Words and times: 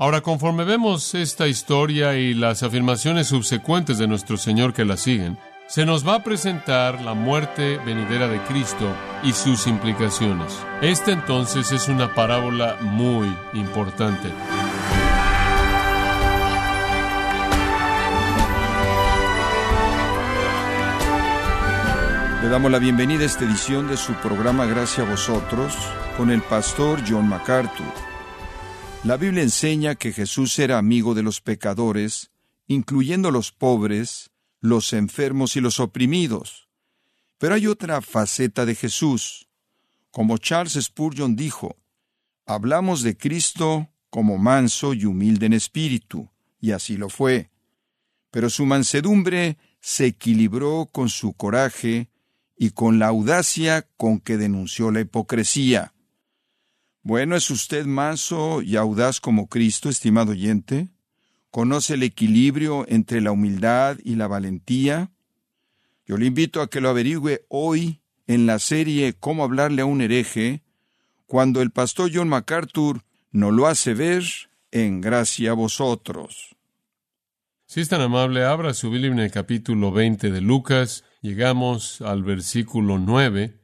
Ahora, 0.00 0.20
conforme 0.20 0.62
vemos 0.62 1.12
esta 1.16 1.48
historia 1.48 2.14
y 2.14 2.32
las 2.32 2.62
afirmaciones 2.62 3.26
subsecuentes 3.26 3.98
de 3.98 4.06
nuestro 4.06 4.36
Señor 4.36 4.72
que 4.72 4.84
la 4.84 4.96
siguen, 4.96 5.36
se 5.66 5.84
nos 5.84 6.06
va 6.06 6.14
a 6.14 6.22
presentar 6.22 7.02
la 7.02 7.14
muerte 7.14 7.78
venidera 7.78 8.28
de 8.28 8.40
Cristo 8.42 8.94
y 9.24 9.32
sus 9.32 9.66
implicaciones. 9.66 10.56
Esta 10.82 11.10
entonces 11.10 11.72
es 11.72 11.88
una 11.88 12.14
parábola 12.14 12.76
muy 12.80 13.26
importante. 13.54 14.28
Le 22.40 22.48
damos 22.48 22.70
la 22.70 22.78
bienvenida 22.78 23.24
a 23.24 23.26
esta 23.26 23.44
edición 23.44 23.88
de 23.88 23.96
su 23.96 24.12
programa 24.14 24.64
Gracias 24.66 25.04
a 25.04 25.10
vosotros 25.10 25.76
con 26.16 26.30
el 26.30 26.40
pastor 26.42 27.00
John 27.04 27.28
MacArthur. 27.28 28.17
La 29.04 29.16
Biblia 29.16 29.42
enseña 29.42 29.94
que 29.94 30.12
Jesús 30.12 30.58
era 30.58 30.76
amigo 30.76 31.14
de 31.14 31.22
los 31.22 31.40
pecadores, 31.40 32.32
incluyendo 32.66 33.30
los 33.30 33.52
pobres, 33.52 34.30
los 34.60 34.92
enfermos 34.92 35.56
y 35.56 35.60
los 35.60 35.78
oprimidos. 35.78 36.68
Pero 37.38 37.54
hay 37.54 37.68
otra 37.68 38.02
faceta 38.02 38.66
de 38.66 38.74
Jesús. 38.74 39.48
Como 40.10 40.38
Charles 40.38 40.74
Spurgeon 40.74 41.36
dijo, 41.36 41.76
hablamos 42.44 43.02
de 43.02 43.16
Cristo 43.16 43.88
como 44.10 44.36
manso 44.36 44.94
y 44.94 45.04
humilde 45.04 45.46
en 45.46 45.52
espíritu, 45.52 46.28
y 46.60 46.72
así 46.72 46.96
lo 46.96 47.08
fue. 47.08 47.50
Pero 48.32 48.50
su 48.50 48.66
mansedumbre 48.66 49.58
se 49.80 50.06
equilibró 50.06 50.88
con 50.90 51.08
su 51.08 51.34
coraje 51.34 52.10
y 52.56 52.70
con 52.70 52.98
la 52.98 53.06
audacia 53.06 53.86
con 53.96 54.18
que 54.18 54.36
denunció 54.36 54.90
la 54.90 55.00
hipocresía. 55.00 55.94
Bueno, 57.08 57.36
¿es 57.36 57.50
usted 57.50 57.86
manso 57.86 58.60
y 58.60 58.76
audaz 58.76 59.18
como 59.18 59.48
Cristo, 59.48 59.88
estimado 59.88 60.32
oyente? 60.32 60.90
¿Conoce 61.50 61.94
el 61.94 62.02
equilibrio 62.02 62.84
entre 62.86 63.22
la 63.22 63.32
humildad 63.32 63.96
y 64.04 64.16
la 64.16 64.26
valentía? 64.26 65.10
Yo 66.04 66.18
le 66.18 66.26
invito 66.26 66.60
a 66.60 66.68
que 66.68 66.82
lo 66.82 66.90
averigüe 66.90 67.46
hoy 67.48 68.02
en 68.26 68.44
la 68.44 68.58
serie 68.58 69.14
Cómo 69.18 69.42
hablarle 69.42 69.80
a 69.80 69.86
un 69.86 70.02
hereje, 70.02 70.62
cuando 71.24 71.62
el 71.62 71.70
pastor 71.70 72.10
John 72.12 72.28
MacArthur 72.28 73.02
nos 73.32 73.54
lo 73.54 73.68
hace 73.68 73.94
ver 73.94 74.24
en 74.70 75.00
gracia 75.00 75.52
a 75.52 75.54
vosotros. 75.54 76.56
Si 77.64 77.80
es 77.80 77.88
tan 77.88 78.02
amable, 78.02 78.44
abra 78.44 78.74
su 78.74 78.90
Biblia 78.90 79.12
en 79.12 79.20
el 79.20 79.30
capítulo 79.30 79.92
20 79.92 80.30
de 80.30 80.42
Lucas, 80.42 81.04
llegamos 81.22 82.02
al 82.02 82.22
versículo 82.22 82.98
9 82.98 83.58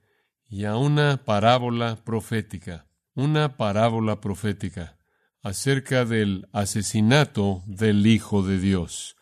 y 0.48 0.64
a 0.64 0.78
una 0.78 1.18
parábola 1.26 1.96
profética 2.02 2.86
una 3.14 3.56
parábola 3.56 4.20
profética 4.20 4.96
acerca 5.42 6.04
del 6.04 6.48
asesinato 6.52 7.62
del 7.66 8.06
Hijo 8.06 8.42
de 8.42 8.58
Dios. 8.58 9.16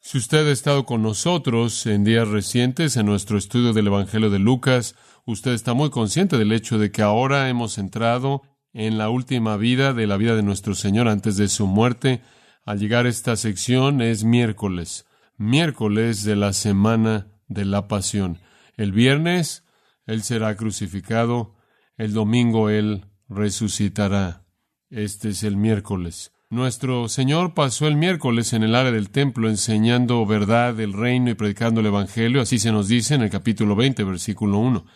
Si 0.00 0.18
usted 0.18 0.48
ha 0.48 0.52
estado 0.52 0.86
con 0.86 1.02
nosotros 1.02 1.84
en 1.86 2.04
días 2.04 2.28
recientes 2.28 2.96
en 2.96 3.06
nuestro 3.06 3.36
estudio 3.36 3.72
del 3.72 3.88
Evangelio 3.88 4.30
de 4.30 4.38
Lucas, 4.38 4.94
usted 5.24 5.52
está 5.52 5.74
muy 5.74 5.90
consciente 5.90 6.38
del 6.38 6.52
hecho 6.52 6.78
de 6.78 6.92
que 6.92 7.02
ahora 7.02 7.48
hemos 7.48 7.78
entrado 7.78 8.42
en 8.72 8.98
la 8.98 9.10
última 9.10 9.56
vida 9.56 9.92
de 9.92 10.06
la 10.06 10.16
vida 10.16 10.36
de 10.36 10.44
nuestro 10.44 10.74
Señor 10.74 11.08
antes 11.08 11.36
de 11.36 11.48
su 11.48 11.66
muerte. 11.66 12.22
Al 12.64 12.78
llegar 12.78 13.06
a 13.06 13.08
esta 13.08 13.34
sección 13.34 14.00
es 14.00 14.22
miércoles, 14.22 15.06
miércoles 15.36 16.22
de 16.22 16.36
la 16.36 16.52
semana 16.52 17.26
de 17.48 17.64
la 17.64 17.88
pasión. 17.88 18.38
El 18.76 18.92
viernes 18.92 19.64
Él 20.06 20.22
será 20.22 20.56
crucificado, 20.56 21.56
el 21.96 22.12
domingo 22.12 22.70
Él 22.70 23.06
resucitará. 23.28 24.44
Este 24.90 25.30
es 25.30 25.42
el 25.42 25.56
miércoles. 25.56 26.32
Nuestro 26.48 27.08
Señor 27.08 27.54
pasó 27.54 27.88
el 27.88 27.96
miércoles 27.96 28.52
en 28.52 28.62
el 28.62 28.76
área 28.76 28.92
del 28.92 29.10
templo 29.10 29.48
enseñando 29.48 30.24
verdad 30.26 30.74
del 30.74 30.92
reino 30.92 31.30
y 31.30 31.34
predicando 31.34 31.80
el 31.80 31.86
Evangelio, 31.86 32.40
así 32.40 32.60
se 32.60 32.70
nos 32.70 32.86
dice 32.86 33.16
en 33.16 33.22
el 33.22 33.30
capítulo 33.30 33.74
20, 33.74 34.04
versículo 34.04 34.58
1. 34.58 34.86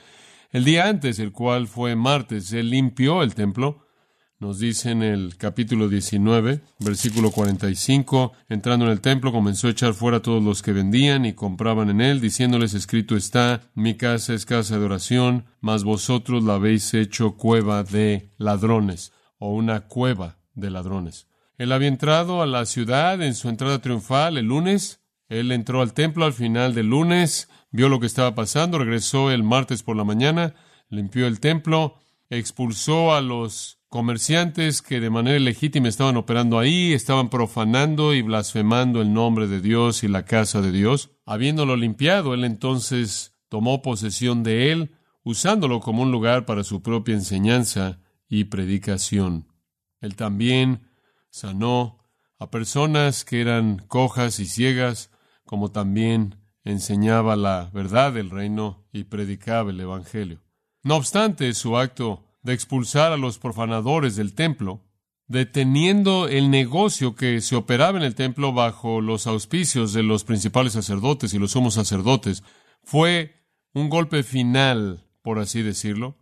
El 0.52 0.64
día 0.64 0.88
antes, 0.88 1.18
el 1.18 1.32
cual 1.32 1.66
fue 1.66 1.96
martes, 1.96 2.52
Él 2.52 2.70
limpió 2.70 3.24
el 3.24 3.34
templo, 3.34 3.84
nos 4.40 4.58
dice 4.58 4.90
en 4.90 5.02
el 5.02 5.36
capítulo 5.36 5.90
19, 5.90 6.62
versículo 6.78 7.30
45, 7.30 8.32
entrando 8.48 8.86
en 8.86 8.92
el 8.92 9.02
templo 9.02 9.32
comenzó 9.32 9.66
a 9.66 9.70
echar 9.70 9.92
fuera 9.92 10.16
a 10.16 10.22
todos 10.22 10.42
los 10.42 10.62
que 10.62 10.72
vendían 10.72 11.26
y 11.26 11.34
compraban 11.34 11.90
en 11.90 12.00
él, 12.00 12.22
diciéndoles, 12.22 12.72
escrito 12.72 13.16
está, 13.16 13.60
mi 13.74 13.98
casa 13.98 14.32
es 14.32 14.46
casa 14.46 14.78
de 14.78 14.84
oración, 14.86 15.44
mas 15.60 15.84
vosotros 15.84 16.42
la 16.42 16.54
habéis 16.54 16.94
hecho 16.94 17.36
cueva 17.36 17.84
de 17.84 18.32
ladrones, 18.38 19.12
o 19.38 19.52
una 19.52 19.82
cueva 19.88 20.38
de 20.54 20.70
ladrones. 20.70 21.26
Él 21.58 21.70
había 21.70 21.88
entrado 21.88 22.40
a 22.40 22.46
la 22.46 22.64
ciudad 22.64 23.20
en 23.20 23.34
su 23.34 23.50
entrada 23.50 23.82
triunfal 23.82 24.38
el 24.38 24.46
lunes, 24.46 25.02
él 25.28 25.52
entró 25.52 25.82
al 25.82 25.92
templo 25.92 26.24
al 26.24 26.32
final 26.32 26.74
del 26.74 26.86
lunes, 26.86 27.50
vio 27.72 27.90
lo 27.90 28.00
que 28.00 28.06
estaba 28.06 28.34
pasando, 28.34 28.78
regresó 28.78 29.30
el 29.30 29.42
martes 29.42 29.82
por 29.82 29.96
la 29.96 30.04
mañana, 30.04 30.54
limpió 30.88 31.26
el 31.26 31.40
templo, 31.40 31.96
expulsó 32.30 33.12
a 33.12 33.20
los 33.20 33.79
comerciantes 33.90 34.82
que 34.82 35.00
de 35.00 35.10
manera 35.10 35.38
legítima 35.40 35.88
estaban 35.88 36.16
operando 36.16 36.60
ahí, 36.60 36.92
estaban 36.92 37.28
profanando 37.28 38.14
y 38.14 38.22
blasfemando 38.22 39.02
el 39.02 39.12
nombre 39.12 39.48
de 39.48 39.60
Dios 39.60 40.04
y 40.04 40.08
la 40.08 40.24
casa 40.24 40.62
de 40.62 40.70
Dios. 40.70 41.10
Habiéndolo 41.26 41.76
limpiado, 41.76 42.32
él 42.32 42.44
entonces 42.44 43.36
tomó 43.48 43.82
posesión 43.82 44.44
de 44.44 44.70
él, 44.70 44.94
usándolo 45.24 45.80
como 45.80 46.02
un 46.02 46.12
lugar 46.12 46.46
para 46.46 46.62
su 46.62 46.82
propia 46.82 47.14
enseñanza 47.14 47.98
y 48.28 48.44
predicación. 48.44 49.48
Él 50.00 50.14
también 50.14 50.88
sanó 51.28 51.98
a 52.38 52.48
personas 52.48 53.24
que 53.24 53.40
eran 53.40 53.78
cojas 53.88 54.38
y 54.38 54.46
ciegas, 54.46 55.10
como 55.44 55.72
también 55.72 56.36
enseñaba 56.62 57.34
la 57.34 57.70
verdad 57.74 58.12
del 58.12 58.30
reino 58.30 58.86
y 58.92 59.04
predicaba 59.04 59.72
el 59.72 59.80
Evangelio. 59.80 60.40
No 60.84 60.94
obstante, 60.94 61.52
su 61.54 61.76
acto 61.76 62.29
de 62.42 62.52
expulsar 62.52 63.12
a 63.12 63.16
los 63.16 63.38
profanadores 63.38 64.16
del 64.16 64.34
templo, 64.34 64.82
deteniendo 65.26 66.26
el 66.28 66.50
negocio 66.50 67.14
que 67.14 67.40
se 67.40 67.54
operaba 67.54 67.98
en 67.98 68.04
el 68.04 68.14
templo 68.14 68.52
bajo 68.52 69.00
los 69.00 69.26
auspicios 69.26 69.92
de 69.92 70.02
los 70.02 70.24
principales 70.24 70.72
sacerdotes 70.72 71.34
y 71.34 71.38
los 71.38 71.52
sumos 71.52 71.74
sacerdotes, 71.74 72.42
fue 72.82 73.36
un 73.72 73.88
golpe 73.88 74.22
final, 74.22 75.06
por 75.22 75.38
así 75.38 75.62
decirlo. 75.62 76.16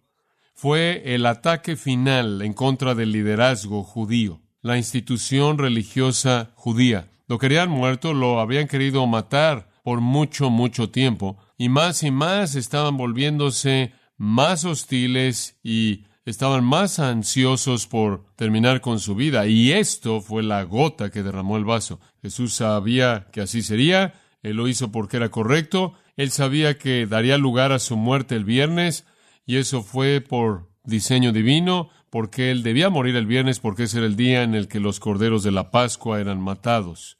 Fue 0.54 1.14
el 1.14 1.24
ataque 1.24 1.76
final 1.76 2.42
en 2.42 2.52
contra 2.52 2.94
del 2.94 3.12
liderazgo 3.12 3.84
judío, 3.84 4.42
la 4.60 4.76
institución 4.76 5.56
religiosa 5.56 6.50
judía. 6.56 7.10
Lo 7.28 7.38
querían 7.38 7.70
muerto, 7.70 8.12
lo 8.12 8.40
habían 8.40 8.66
querido 8.66 9.06
matar 9.06 9.70
por 9.84 10.00
mucho, 10.00 10.50
mucho 10.50 10.90
tiempo, 10.90 11.38
y 11.56 11.68
más 11.68 12.02
y 12.02 12.10
más 12.10 12.56
estaban 12.56 12.96
volviéndose 12.96 13.92
más 14.18 14.64
hostiles 14.64 15.58
y 15.62 16.04
estaban 16.28 16.62
más 16.62 16.98
ansiosos 16.98 17.86
por 17.86 18.26
terminar 18.36 18.82
con 18.82 19.00
su 19.00 19.14
vida, 19.14 19.46
y 19.46 19.72
esto 19.72 20.20
fue 20.20 20.42
la 20.42 20.62
gota 20.64 21.10
que 21.10 21.22
derramó 21.22 21.56
el 21.56 21.64
vaso. 21.64 22.00
Jesús 22.20 22.52
sabía 22.52 23.28
que 23.32 23.40
así 23.40 23.62
sería, 23.62 24.14
él 24.42 24.56
lo 24.56 24.68
hizo 24.68 24.92
porque 24.92 25.16
era 25.16 25.30
correcto, 25.30 25.94
él 26.16 26.30
sabía 26.30 26.76
que 26.76 27.06
daría 27.06 27.38
lugar 27.38 27.72
a 27.72 27.78
su 27.78 27.96
muerte 27.96 28.36
el 28.36 28.44
viernes, 28.44 29.06
y 29.46 29.56
eso 29.56 29.82
fue 29.82 30.20
por 30.20 30.68
diseño 30.84 31.32
divino, 31.32 31.88
porque 32.10 32.50
él 32.50 32.62
debía 32.62 32.90
morir 32.90 33.16
el 33.16 33.26
viernes, 33.26 33.58
porque 33.58 33.84
ese 33.84 33.98
era 33.98 34.06
el 34.06 34.16
día 34.16 34.42
en 34.42 34.54
el 34.54 34.68
que 34.68 34.80
los 34.80 35.00
corderos 35.00 35.42
de 35.42 35.52
la 35.52 35.70
Pascua 35.70 36.20
eran 36.20 36.40
matados. 36.40 37.16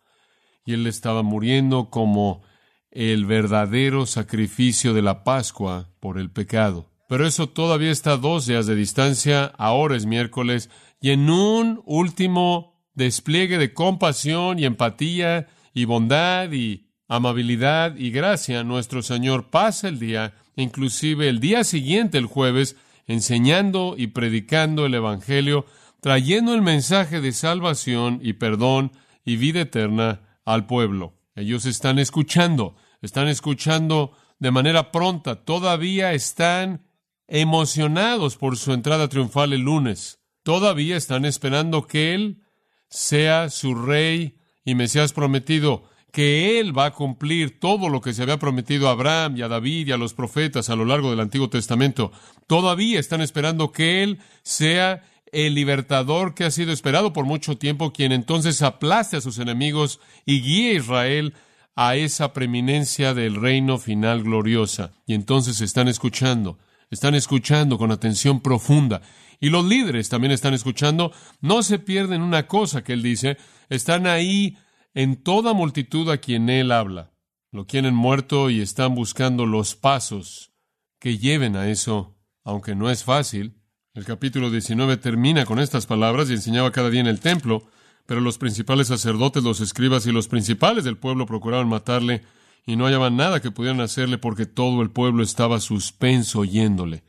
Y 0.67 0.75
él 0.75 0.87
estaba 0.87 1.23
muriendo 1.23 1.89
como 1.89 2.43
el 2.91 3.25
verdadero 3.25 4.05
sacrificio 4.05 4.93
de 4.93 5.03
la 5.03 5.25
Pascua 5.25 5.89
por 5.99 6.19
el 6.19 6.31
pecado. 6.31 6.88
Pero 7.09 7.27
eso 7.27 7.49
todavía 7.49 7.91
está 7.91 8.19
dos 8.19 8.47
días 8.47 8.67
de 8.67 8.77
distancia, 8.77 9.47
ahora 9.57 9.97
es 9.97 10.05
miércoles, 10.05 10.69
y 11.01 11.11
en 11.11 11.31
un 11.31 11.83
último 11.87 12.79
despliegue 12.93 13.57
de 13.57 13.73
compasión 13.73 14.59
y 14.59 14.67
empatía 14.67 15.47
y 15.73 15.87
bondad 15.87 16.53
y 16.53 16.87
amabilidad 17.09 17.97
y 17.97 18.11
gracia, 18.11 18.63
nuestro 18.63 19.03
Señor 19.03 19.49
pasa 19.49 19.89
el 19.89 19.99
día, 19.99 20.35
inclusive 20.55 21.31
el 21.31 21.41
día 21.41 21.65
siguiente, 21.65 22.19
el 22.19 22.27
jueves, 22.27 22.77
enseñando 23.07 23.95
y 23.97 24.09
predicando 24.09 24.85
el 24.85 24.93
Evangelio, 24.93 25.65
trayendo 26.03 26.53
el 26.53 26.61
mensaje 26.61 27.23
de 27.23 27.33
salvación 27.33 28.21
y 28.23 28.35
perdón 28.35 28.93
y 29.25 29.37
vida 29.37 29.63
eterna 29.63 30.21
al 30.45 30.67
pueblo. 30.67 31.15
Ellos 31.35 31.65
están 31.65 31.99
escuchando, 31.99 32.77
están 33.01 33.29
escuchando 33.29 34.13
de 34.39 34.51
manera 34.51 34.93
pronta, 34.93 35.37
todavía 35.37 36.13
están 36.13 36.88
emocionados 37.29 38.37
por 38.37 38.57
su 38.57 38.73
entrada 38.73 39.09
triunfal 39.09 39.53
el 39.53 39.61
lunes. 39.61 40.19
Todavía 40.43 40.97
están 40.97 41.25
esperando 41.25 41.87
que 41.87 42.15
Él 42.15 42.43
sea 42.89 43.51
su 43.51 43.75
rey 43.75 44.39
y 44.65 44.75
Mesías 44.75 45.13
prometido, 45.13 45.85
que 46.11 46.59
Él 46.59 46.77
va 46.77 46.87
a 46.87 46.95
cumplir 46.95 47.61
todo 47.61 47.91
lo 47.91 48.01
que 48.01 48.15
se 48.15 48.23
había 48.23 48.39
prometido 48.39 48.89
a 48.89 48.93
Abraham 48.93 49.37
y 49.37 49.43
a 49.43 49.49
David 49.49 49.89
y 49.89 49.93
a 49.93 49.99
los 49.99 50.15
profetas 50.15 50.71
a 50.71 50.77
lo 50.77 50.87
largo 50.87 51.11
del 51.11 51.21
Antiguo 51.21 51.51
Testamento. 51.51 52.13
Todavía 52.47 52.99
están 52.99 53.21
esperando 53.21 53.73
que 53.73 54.03
Él 54.03 54.19
sea 54.43 55.05
el 55.31 55.55
libertador 55.55 56.35
que 56.35 56.45
ha 56.45 56.51
sido 56.51 56.73
esperado 56.73 57.13
por 57.13 57.27
mucho 57.27 57.59
tiempo, 57.59 57.93
quien 57.93 58.13
entonces 58.13 58.63
aplaste 58.63 59.19
a 59.19 59.21
sus 59.21 59.39
enemigos 59.39 60.01
y 60.25 60.41
guíe 60.41 60.71
a 60.71 60.75
Israel 60.75 61.35
a 61.77 61.97
esa 61.97 62.33
preeminencia 62.33 63.13
del 63.13 63.37
reino 63.37 63.79
final 63.79 64.23
gloriosa. 64.23 64.93
Y 65.07 65.15
entonces 65.15 65.61
están 65.61 65.87
escuchando, 65.87 66.59
están 66.91 67.15
escuchando 67.15 67.79
con 67.79 67.91
atención 67.91 68.41
profunda. 68.41 69.03
Y 69.41 69.51
los 69.51 69.65
líderes 69.65 70.09
también 70.09 70.33
están 70.33 70.55
escuchando. 70.55 71.13
No 71.41 71.63
se 71.63 71.79
pierden 71.79 72.23
una 72.23 72.47
cosa 72.47 72.83
que 72.83 72.93
él 72.93 73.03
dice. 73.03 73.37
Están 73.69 74.07
ahí 74.07 74.57
en 74.95 75.23
toda 75.23 75.53
multitud 75.53 76.11
a 76.11 76.19
quien 76.19 76.49
él 76.49 76.73
habla. 76.73 77.13
Lo 77.53 77.67
quieren 77.67 77.95
muerto 77.95 78.51
y 78.51 78.61
están 78.61 78.95
buscando 78.95 79.47
los 79.47 79.75
pasos 79.75 80.53
que 80.99 81.19
lleven 81.19 81.57
a 81.57 81.69
eso, 81.69 82.17
aunque 82.45 82.75
no 82.75 82.91
es 82.91 83.05
fácil. 83.05 83.63
El 83.95 84.05
capítulo 84.05 84.51
19 84.51 84.97
termina 84.97 85.45
con 85.45 85.59
estas 85.59 85.87
palabras 85.87 86.31
y 86.31 86.35
enseñaba 86.35 86.73
cada 86.73 86.91
día 86.91 87.01
en 87.01 87.07
el 87.07 87.21
templo, 87.21 87.69
pero 88.07 88.21
los 88.21 88.39
principales 88.39 88.89
sacerdotes, 88.89 89.43
los 89.43 89.61
escribas 89.61 90.07
y 90.07 90.13
los 90.13 90.29
principales 90.29 90.85
del 90.85 90.99
pueblo 90.99 91.27
procuraban 91.27 91.69
matarle 91.69 92.23
y 92.67 92.77
no 92.77 92.87
hallaban 92.87 93.17
nada 93.17 93.41
que 93.41 93.51
pudieran 93.51 93.81
hacerle 93.81 94.19
porque 94.19 94.47
todo 94.47 94.83
el 94.83 94.91
pueblo 94.91 95.23
estaba 95.23 95.61
suspenso 95.61 96.41
oyéndole. 96.41 97.03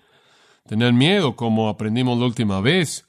Tenían 0.68 0.98
miedo, 0.98 1.36
como 1.36 1.70
aprendimos 1.70 2.20
la 2.20 2.26
última 2.26 2.62
vez, 2.62 3.08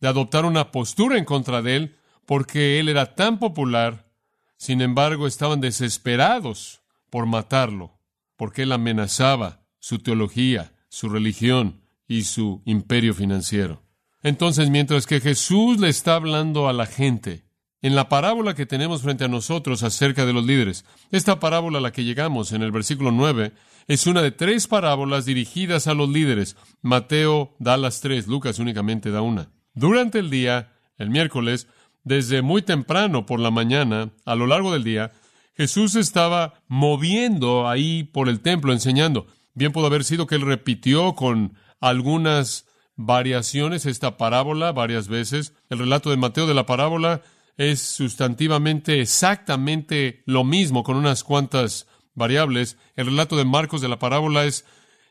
de 0.00 0.08
adoptar 0.08 0.44
una 0.44 0.70
postura 0.70 1.18
en 1.18 1.24
contra 1.24 1.62
de 1.62 1.76
él 1.76 1.96
porque 2.26 2.78
él 2.80 2.88
era 2.88 3.14
tan 3.14 3.38
popular, 3.38 4.10
sin 4.56 4.80
embargo 4.80 5.26
estaban 5.26 5.60
desesperados 5.60 6.82
por 7.10 7.26
matarlo, 7.26 7.98
porque 8.36 8.62
él 8.62 8.72
amenazaba 8.72 9.66
su 9.78 9.98
teología, 9.98 10.72
su 10.88 11.08
religión 11.08 11.82
y 12.06 12.24
su 12.24 12.62
imperio 12.64 13.14
financiero. 13.14 13.82
Entonces, 14.22 14.70
mientras 14.70 15.06
que 15.06 15.20
Jesús 15.20 15.78
le 15.78 15.88
está 15.88 16.14
hablando 16.14 16.68
a 16.68 16.72
la 16.72 16.86
gente, 16.86 17.43
en 17.84 17.94
la 17.94 18.08
parábola 18.08 18.54
que 18.54 18.64
tenemos 18.64 19.02
frente 19.02 19.24
a 19.24 19.28
nosotros 19.28 19.82
acerca 19.82 20.24
de 20.24 20.32
los 20.32 20.46
líderes, 20.46 20.86
esta 21.10 21.38
parábola 21.38 21.76
a 21.76 21.80
la 21.82 21.92
que 21.92 22.02
llegamos 22.02 22.52
en 22.52 22.62
el 22.62 22.72
versículo 22.72 23.12
9 23.12 23.52
es 23.88 24.06
una 24.06 24.22
de 24.22 24.30
tres 24.30 24.66
parábolas 24.66 25.26
dirigidas 25.26 25.86
a 25.86 25.92
los 25.92 26.08
líderes. 26.08 26.56
Mateo 26.80 27.54
da 27.58 27.76
las 27.76 28.00
tres, 28.00 28.26
Lucas 28.26 28.58
únicamente 28.58 29.10
da 29.10 29.20
una. 29.20 29.50
Durante 29.74 30.18
el 30.18 30.30
día, 30.30 30.72
el 30.96 31.10
miércoles, 31.10 31.68
desde 32.04 32.40
muy 32.40 32.62
temprano 32.62 33.26
por 33.26 33.38
la 33.38 33.50
mañana, 33.50 34.12
a 34.24 34.34
lo 34.34 34.46
largo 34.46 34.72
del 34.72 34.82
día, 34.82 35.12
Jesús 35.54 35.94
estaba 35.94 36.54
moviendo 36.68 37.68
ahí 37.68 38.04
por 38.04 38.30
el 38.30 38.40
templo 38.40 38.72
enseñando. 38.72 39.26
Bien 39.52 39.72
pudo 39.72 39.88
haber 39.88 40.04
sido 40.04 40.26
que 40.26 40.36
él 40.36 40.40
repitió 40.40 41.14
con 41.14 41.52
algunas 41.82 42.64
variaciones 42.96 43.84
esta 43.84 44.16
parábola 44.16 44.72
varias 44.72 45.08
veces. 45.08 45.52
El 45.68 45.80
relato 45.80 46.08
de 46.08 46.16
Mateo 46.16 46.46
de 46.46 46.54
la 46.54 46.64
parábola 46.64 47.20
es 47.56 47.80
sustantivamente 47.80 49.00
exactamente 49.00 50.22
lo 50.26 50.44
mismo 50.44 50.82
con 50.82 50.96
unas 50.96 51.24
cuantas 51.24 51.86
variables. 52.14 52.78
El 52.96 53.06
relato 53.06 53.36
de 53.36 53.44
Marcos 53.44 53.80
de 53.80 53.88
la 53.88 53.98
parábola 53.98 54.44
es 54.44 54.64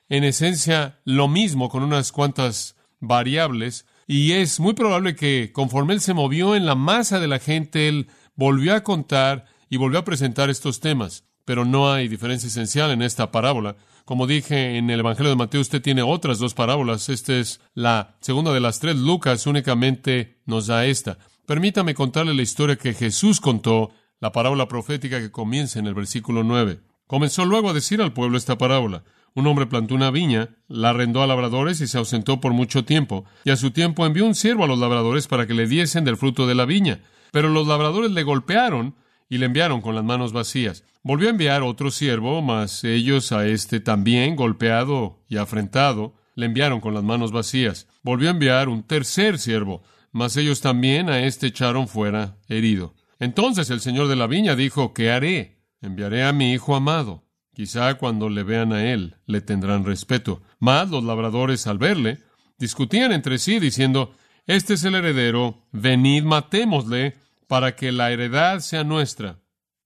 en 0.10 0.24
esencia 0.24 1.00
lo 1.06 1.28
mismo 1.28 1.70
con 1.70 1.84
unas 1.84 2.12
cuantas 2.12 2.76
variables. 3.00 3.86
Y 4.08 4.34
es 4.34 4.60
muy 4.60 4.74
probable 4.74 5.16
que 5.16 5.52
conforme 5.54 5.94
él 5.94 6.02
se 6.02 6.14
movió 6.14 6.56
en 6.56 6.66
la 6.66 6.76
masa 6.76 7.20
de 7.20 7.28
la 7.28 7.40
gente, 7.40 7.88
él 7.88 8.08
volvió 8.36 8.76
a 8.76 8.84
contar 8.84 9.46
y 9.70 9.78
volvió 9.78 10.00
a 10.00 10.06
presentar 10.06 10.50
estos 10.50 10.80
temas. 10.80 11.26
Pero 11.46 11.66
no 11.66 11.92
hay 11.92 12.08
diferencia 12.08 12.48
esencial 12.48 12.92
en 12.92 13.02
esta 13.02 13.32
parábola. 13.32 13.76
Como 14.06 14.28
dije 14.28 14.78
en 14.78 14.90
el 14.90 15.00
Evangelio 15.00 15.30
de 15.30 15.38
Mateo, 15.38 15.62
usted 15.62 15.82
tiene 15.82 16.02
otras 16.02 16.40
dos 16.40 16.54
parábolas. 16.54 17.08
Esta 17.08 17.36
es 17.38 17.62
la 17.74 18.18
segunda 18.20 18.52
de 18.54 18.60
las 18.60 18.80
tres. 18.80 18.98
Lucas 18.98 19.48
únicamente 19.48 20.42
nos 20.46 20.68
da 20.68 20.86
esta. 20.86 21.18
Permítame 21.46 21.94
contarle 21.94 22.34
la 22.34 22.42
historia 22.42 22.78
que 22.78 22.94
Jesús 22.94 23.42
contó, 23.42 23.92
la 24.22 24.32
parábola 24.32 24.70
profética 24.70 25.20
que 25.20 25.30
comienza 25.30 25.78
en 25.78 25.88
el 25.88 25.94
versículo 25.94 26.44
9. 26.44 26.80
Comenzó 27.06 27.46
luego 27.46 27.70
a 27.70 27.74
decir 27.74 28.02
al 28.02 28.14
pueblo 28.14 28.38
esta 28.38 28.58
parábola. 28.58 29.04
Un 29.36 29.48
hombre 29.48 29.66
plantó 29.66 29.94
una 29.94 30.10
viña, 30.10 30.56
la 30.70 30.92
arrendó 30.92 31.22
a 31.22 31.28
labradores 31.28 31.82
y 31.82 31.88
se 31.88 31.98
ausentó 31.98 32.40
por 32.40 32.54
mucho 32.54 32.86
tiempo, 32.86 33.26
y 33.44 33.50
a 33.50 33.58
su 33.58 33.72
tiempo 33.72 34.06
envió 34.06 34.26
un 34.26 34.36
siervo 34.36 34.64
a 34.64 34.68
los 34.68 34.80
labradores 34.80 35.28
para 35.28 35.46
que 35.46 35.54
le 35.54 35.68
diesen 35.68 36.06
del 36.06 36.16
fruto 36.16 36.48
de 36.48 36.56
la 36.56 36.66
viña. 36.66 37.02
Pero 37.34 37.50
los 37.50 37.68
labradores 37.68 38.12
le 38.12 38.24
golpearon 38.24 38.96
y 39.28 39.38
le 39.38 39.48
enviaron 39.48 39.82
con 39.82 39.96
las 39.96 40.04
manos 40.06 40.32
vacías. 40.32 40.86
Volvió 41.02 41.28
a 41.28 41.32
enviar 41.32 41.62
otro 41.64 41.92
siervo, 41.92 42.42
mas 42.42 42.86
ellos 42.86 43.34
a 43.34 43.46
este 43.48 43.82
también, 43.82 44.38
golpeado 44.38 45.20
y 45.28 45.36
afrentado, 45.36 46.14
le 46.36 46.46
enviaron 46.46 46.80
con 46.80 46.94
las 46.94 47.04
manos 47.04 47.34
vacías. 47.34 47.88
Volvió 48.02 48.30
a 48.30 48.32
enviar 48.32 48.70
un 48.70 48.84
tercer 48.84 49.40
siervo, 49.40 49.84
mas 50.14 50.38
ellos 50.38 50.62
también 50.62 51.10
a 51.10 51.26
este 51.26 51.48
echaron 51.48 51.90
fuera 51.90 52.38
herido. 52.48 52.96
Entonces 53.20 53.70
el 53.72 53.82
señor 53.82 54.08
de 54.08 54.16
la 54.16 54.28
viña 54.28 54.56
dijo, 54.56 54.94
¿qué 54.94 55.12
haré? 55.12 55.60
Enviaré 55.82 56.24
a 56.24 56.32
mi 56.32 56.54
hijo 56.54 56.76
amado. 56.76 57.26
Quizá 57.54 57.96
cuando 57.96 58.30
le 58.30 58.44
vean 58.44 58.74
a 58.74 58.92
él 58.92 59.18
le 59.26 59.42
tendrán 59.42 59.86
respeto. 59.86 60.42
Mas 60.60 60.90
los 60.90 61.04
labradores 61.04 61.68
al 61.68 61.80
verle 61.80 62.20
discutían 62.58 63.12
entre 63.12 63.38
sí 63.38 63.60
diciendo, 63.60 64.16
Este 64.46 64.76
es 64.76 64.84
el 64.84 64.96
heredero, 64.96 65.68
venid 65.72 66.24
matémosle 66.24 67.18
para 67.48 67.76
que 67.76 67.92
la 67.92 68.12
heredad 68.12 68.60
sea 68.60 68.84
nuestra. 68.84 69.40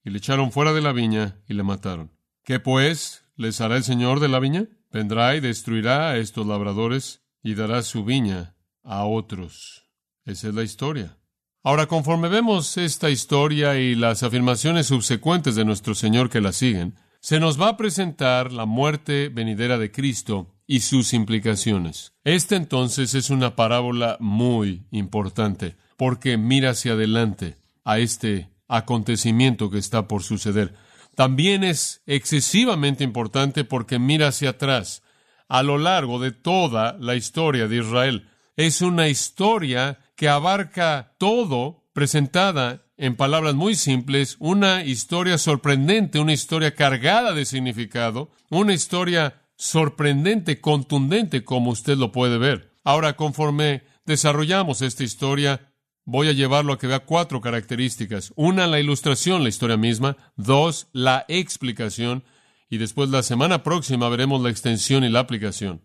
Y 0.03 0.09
le 0.09 0.19
echaron 0.19 0.51
fuera 0.51 0.73
de 0.73 0.81
la 0.81 0.91
viña 0.91 1.37
y 1.47 1.53
le 1.53 1.63
mataron. 1.63 2.11
¿Qué 2.43 2.59
pues 2.59 3.25
les 3.35 3.59
hará 3.59 3.77
el 3.77 3.83
Señor 3.83 4.19
de 4.19 4.29
la 4.29 4.39
viña? 4.39 4.67
Vendrá 4.91 5.35
y 5.35 5.39
destruirá 5.39 6.09
a 6.09 6.17
estos 6.17 6.47
labradores 6.47 7.21
y 7.43 7.55
dará 7.55 7.81
su 7.81 8.05
viña 8.05 8.55
a 8.83 9.05
otros. 9.05 9.86
Esa 10.27 10.49
es 10.49 10.53
la 10.53 10.63
historia. 10.63 11.17
Ahora, 11.63 11.87
conforme 11.87 12.27
vemos 12.27 12.77
esta 12.77 13.09
historia 13.09 13.79
y 13.79 13.95
las 13.95 14.23
afirmaciones 14.23 14.87
subsecuentes 14.87 15.55
de 15.55 15.63
nuestro 15.63 15.95
Señor 15.95 16.29
que 16.29 16.41
la 16.41 16.51
siguen, 16.51 16.95
se 17.21 17.39
nos 17.39 17.59
va 17.59 17.69
a 17.69 17.77
presentar 17.77 18.51
la 18.51 18.65
muerte 18.65 19.29
venidera 19.29 19.77
de 19.77 19.89
Cristo 19.89 20.53
y 20.67 20.81
sus 20.81 21.13
implicaciones. 21.13 22.13
Esta 22.25 22.57
entonces 22.57 23.15
es 23.15 23.29
una 23.29 23.55
parábola 23.55 24.17
muy 24.19 24.85
importante 24.91 25.77
porque 25.95 26.37
mira 26.37 26.71
hacia 26.71 26.91
adelante 26.91 27.55
a 27.85 27.99
este 27.99 28.49
acontecimiento 28.67 29.69
que 29.69 29.77
está 29.77 30.09
por 30.09 30.23
suceder. 30.23 30.75
También 31.15 31.63
es 31.63 32.01
excesivamente 32.05 33.05
importante 33.05 33.63
porque 33.63 33.97
mira 33.97 34.27
hacia 34.27 34.51
atrás, 34.51 35.03
a 35.47 35.63
lo 35.63 35.77
largo 35.77 36.19
de 36.19 36.31
toda 36.31 36.97
la 36.99 37.15
historia 37.15 37.69
de 37.69 37.77
Israel. 37.77 38.29
Es 38.57 38.81
una 38.81 39.07
historia 39.07 39.99
que 40.15 40.29
abarca 40.29 41.13
todo, 41.19 41.83
presentada 41.93 42.87
en 42.97 43.15
palabras 43.15 43.53
muy 43.53 43.75
simples, 43.75 44.35
una 44.39 44.83
historia 44.83 45.37
sorprendente, 45.37 46.17
una 46.17 46.33
historia 46.33 46.73
cargada 46.73 47.35
de 47.35 47.45
significado, 47.45 48.31
una 48.49 48.73
historia 48.73 49.43
sorprendente, 49.57 50.59
contundente, 50.59 51.43
como 51.43 51.69
usted 51.69 51.97
lo 51.97 52.11
puede 52.11 52.39
ver. 52.39 52.73
Ahora, 52.83 53.15
conforme 53.15 53.83
desarrollamos 54.07 54.81
esta 54.81 55.03
historia, 55.03 55.71
voy 56.03 56.29
a 56.29 56.33
llevarlo 56.33 56.73
a 56.73 56.79
que 56.79 56.87
vea 56.87 57.01
cuatro 57.01 57.41
características. 57.41 58.33
Una, 58.35 58.65
la 58.65 58.79
ilustración, 58.79 59.43
la 59.43 59.49
historia 59.49 59.77
misma. 59.77 60.17
Dos, 60.35 60.87
la 60.93 61.25
explicación. 61.27 62.23
Y 62.71 62.77
después 62.77 63.09
la 63.09 63.21
semana 63.21 63.61
próxima 63.61 64.09
veremos 64.09 64.41
la 64.41 64.49
extensión 64.49 65.03
y 65.03 65.09
la 65.09 65.19
aplicación. 65.19 65.83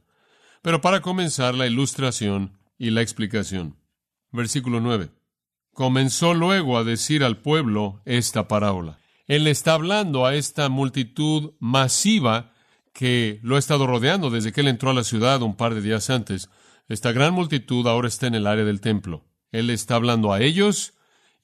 Pero 0.63 0.81
para 0.81 1.03
comenzar, 1.03 1.55
la 1.55 1.67
ilustración 1.67 2.62
y 2.83 2.91
la 2.91 3.01
explicación. 3.01 3.77
Versículo 4.33 4.81
9. 4.81 5.11
Comenzó 5.73 6.35
luego 6.35 6.77
a 6.77 6.83
decir 6.83 7.23
al 7.23 7.41
pueblo 7.41 8.03
esta 8.07 8.49
parábola. 8.49 8.99
Él 9.29 9.47
está 9.47 9.75
hablando 9.75 10.27
a 10.27 10.35
esta 10.35 10.69
multitud 10.69 11.53
masiva 11.61 12.53
que 12.93 13.39
lo 13.45 13.55
ha 13.55 13.61
estado 13.61 13.87
rodeando 13.87 14.31
desde 14.31 14.51
que 14.51 14.63
él 14.63 14.67
entró 14.67 14.91
a 14.91 14.95
la 14.95 15.05
ciudad 15.05 15.43
un 15.43 15.55
par 15.55 15.77
de 15.77 15.81
días 15.81 16.11
antes. 16.11 16.51
Esta 16.89 17.13
gran 17.13 17.35
multitud 17.35 17.87
ahora 17.87 18.09
está 18.09 18.27
en 18.27 18.35
el 18.35 18.49
área 18.49 18.65
del 18.65 18.81
templo. 18.81 19.25
Él 19.53 19.71
está 19.71 19.95
hablando 19.95 20.33
a 20.33 20.41
ellos 20.41 20.95